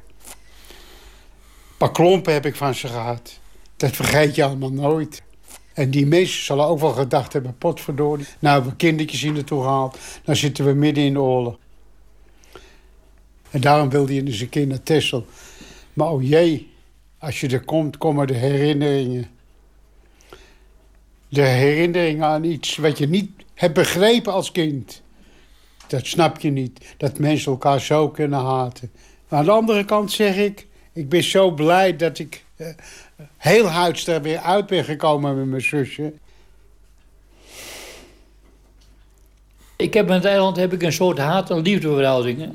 paar 1.78 1.91
klompen 1.91 2.34
heb 2.34 2.45
ik 2.45 2.56
van 2.56 2.76
ze 2.76 2.88
gehad. 2.88 3.39
Dat 3.78 3.91
vergeet 3.95 4.36
je 4.36 4.43
allemaal 4.43 4.72
nooit. 4.72 5.24
En 5.74 5.89
die 5.91 6.06
mensen 6.06 6.43
zullen 6.43 6.66
ook 6.66 6.80
wel 6.80 6.91
gedacht 6.91 7.34
hebben, 7.34 7.58
potverdorie. 7.58 8.26
Nou 8.39 8.64
we 8.64 8.76
kindertjes 8.76 9.24
in 9.24 9.34
naartoe 9.34 9.62
gehaald. 9.62 9.97
Dan 10.24 10.36
zitten 10.36 10.66
we 10.66 10.74
midden 10.74 11.04
in 11.04 11.14
de 11.14 11.20
oorlog. 11.20 11.58
En 13.49 13.62
daarom 13.62 13.89
wilde 13.89 14.14
je 14.14 14.24
dus 14.24 14.39
een 14.39 14.49
keer 14.49 14.68
naar 14.68 14.84
Texel. 14.84 15.26
Maar 15.94 16.10
oh 16.10 16.24
jee, 16.24 16.72
als 17.18 17.39
je 17.39 17.48
er 17.48 17.64
komt, 17.64 17.98
komen 17.98 18.28
de 18.28 18.34
herinneringen. 18.34 19.28
De 21.30 21.41
herinneringen 21.41 22.26
aan 22.26 22.44
iets 22.44 22.78
wat 22.78 22.98
je 22.98 23.08
niet 23.08 23.32
hebt 23.54 23.74
begrepen 23.74 24.34
als 24.34 24.52
kind. 24.52 25.02
Dat 25.88 26.06
snap 26.06 26.39
je 26.39 26.50
niet, 26.50 26.94
dat 26.98 27.20
mensen 27.20 27.52
elkaar 27.52 27.80
zo 27.80 28.10
kunnen 28.10 28.39
haten. 28.39 28.91
Maar 29.28 29.39
aan 29.39 29.46
de 29.46 29.52
andere 29.52 29.86
kant 29.86 30.12
zeg 30.12 30.36
ik, 30.36 30.68
ik 30.94 31.10
ben 31.10 31.24
zo 31.24 31.52
blij 31.52 31.96
dat 31.96 32.20
ik 32.20 32.44
uh, 32.58 32.68
heel 33.38 33.66
huids 33.66 34.08
er 34.08 34.22
weer 34.22 34.38
uit 34.38 34.68
ben 34.68 34.84
gekomen 34.84 35.38
met 35.38 35.48
mijn 35.48 35.62
zusje. 35.62 36.14
Ik 39.76 39.94
heb 39.94 40.08
met 40.08 40.16
het 40.16 40.26
eiland 40.26 40.58
heb 40.58 40.74
ik 40.74 40.84
een 40.84 40.94
soort 40.94 41.18
haat- 41.18 41.50
en 41.50 41.62
liefdeverhouding. 41.62 42.52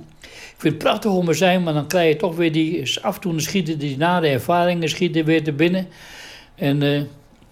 Ik 0.59 0.65
vind 0.65 0.75
het 0.75 0.83
prachtig 0.83 1.11
om 1.11 1.29
er 1.29 1.35
zijn, 1.35 1.63
maar 1.63 1.75
dan 1.75 1.87
krijg 1.87 2.13
je 2.13 2.17
toch 2.17 2.37
weer 2.37 2.53
die... 2.53 2.99
Af 3.03 3.15
en 3.15 3.21
toe 3.21 3.41
schieten 3.41 3.79
die 3.79 3.97
nare 3.97 4.29
ervaringen 4.29 4.89
schieten 4.89 5.25
weer 5.25 5.45
te 5.45 5.53
binnen. 5.53 5.89
En 6.55 6.83
uh, 6.83 7.01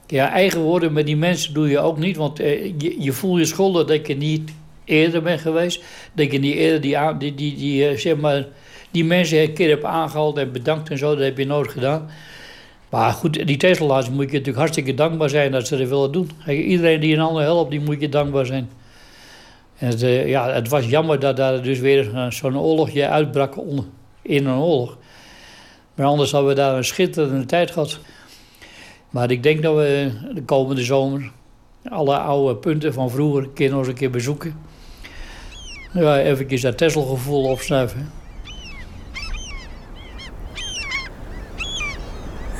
ja, 0.07 0.32
eigen 0.32 0.61
worden 0.61 0.92
met 0.92 1.07
die 1.07 1.16
mensen 1.16 1.54
doe 1.54 1.68
je 1.68 1.78
ook 1.78 1.98
niet. 1.98 2.16
Want 2.16 2.40
uh, 2.40 2.64
je, 2.64 2.96
je 2.98 3.12
voelt 3.12 3.38
je 3.38 3.44
schuldig 3.44 3.86
dat 3.86 4.07
je 4.07 4.16
niet 4.16 4.50
eerder 4.84 5.22
bent 5.22 5.40
geweest. 5.40 5.82
Dat 6.12 6.32
je 6.32 6.38
niet 6.38 6.54
eerder 6.54 6.80
die, 6.80 6.96
die, 7.18 7.34
die, 7.34 7.57
die, 7.57 7.90
uh, 7.90 7.98
zeg 7.98 8.16
maar, 8.16 8.46
die 8.90 9.04
mensen 9.04 9.40
een 9.40 9.52
keer 9.52 9.68
hebt 9.68 9.84
aangehaald 9.84 10.38
en 10.38 10.52
bedankt 10.52 10.90
en 10.90 10.98
zo. 10.98 11.14
Dat 11.14 11.24
heb 11.24 11.38
je 11.38 11.46
nooit 11.46 11.70
gedaan. 11.70 12.11
Maar 12.90 13.12
goed, 13.12 13.46
die 13.46 13.57
Tesla's 13.57 14.11
moet 14.11 14.26
je 14.26 14.30
natuurlijk 14.30 14.59
hartstikke 14.59 14.94
dankbaar 14.94 15.28
zijn 15.28 15.52
dat 15.52 15.66
ze 15.66 15.76
dat 15.76 15.88
willen 15.88 16.12
doen. 16.12 16.30
Iedereen 16.46 17.00
die 17.00 17.14
een 17.14 17.20
ander 17.20 17.42
helpt, 17.42 17.70
die 17.70 17.80
moet 17.80 18.00
je 18.00 18.09
dankbaar 18.09 18.46
zijn. 18.46 18.68
En 19.78 19.88
het, 19.88 20.00
ja, 20.26 20.52
het 20.52 20.68
was 20.68 20.86
jammer 20.86 21.20
dat 21.20 21.36
daar 21.36 21.62
dus 21.62 21.78
weer 21.78 22.28
zo'n 22.28 22.58
oorlogje 22.58 23.08
uitbrak 23.08 23.54
in 24.22 24.46
een 24.46 24.58
oorlog. 24.58 24.98
Maar 25.94 26.06
anders 26.06 26.30
hadden 26.32 26.50
we 26.50 26.56
daar 26.56 26.76
een 26.76 26.84
schitterende 26.84 27.46
tijd 27.46 27.70
gehad. 27.70 27.98
Maar 29.10 29.30
ik 29.30 29.42
denk 29.42 29.62
dat 29.62 29.76
we 29.76 30.10
de 30.34 30.42
komende 30.42 30.84
zomer 30.84 31.30
alle 31.88 32.16
oude 32.16 32.56
punten 32.56 32.92
van 32.92 33.10
vroeger 33.10 33.42
een 33.42 33.52
keer 33.52 33.70
nog 33.70 33.78
eens 33.78 33.88
een 33.88 33.94
keer 33.94 34.10
bezoeken. 34.10 34.54
Ja, 35.92 36.20
even 36.20 36.60
dat 36.60 36.78
Tesla-gevoel 36.78 37.44
opsnuiven. 37.44 38.10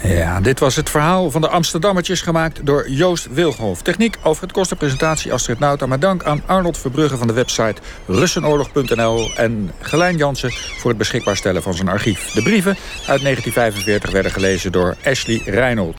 Ja, 0.03 0.41
dit 0.41 0.61
was 0.61 0.77
het 0.77 0.91
verhaal 0.91 1.31
van 1.31 1.41
de 1.41 1.49
Amsterdammertjes 1.49 2.21
gemaakt 2.21 2.67
door 2.67 2.91
Joost 2.91 3.29
Wilgenhof. 3.31 3.83
Techniek 3.83 4.17
over 4.23 4.43
het 4.43 4.53
kostenpresentatie 4.53 5.33
Astrid. 5.33 5.59
Maar 5.59 6.01
dank 6.01 6.25
aan 6.25 6.43
Arnold 6.47 6.79
Verbrugge 6.79 7.17
van 7.17 7.27
de 7.27 7.33
website 7.33 7.81
russenoorlog.nl... 8.07 9.31
en 9.37 9.71
Gelijn 9.81 10.17
Jansen 10.17 10.53
voor 10.53 10.91
het 10.91 10.99
beschikbaar 10.99 11.37
stellen 11.37 11.63
van 11.63 11.75
zijn 11.75 11.89
archief. 11.89 12.31
De 12.31 12.43
brieven 12.43 12.77
uit 13.07 13.23
1945 13.23 14.11
werden 14.11 14.33
gelezen 14.33 14.73
door 14.73 14.97
Ashley 15.05 15.43
Reinold. 15.45 15.95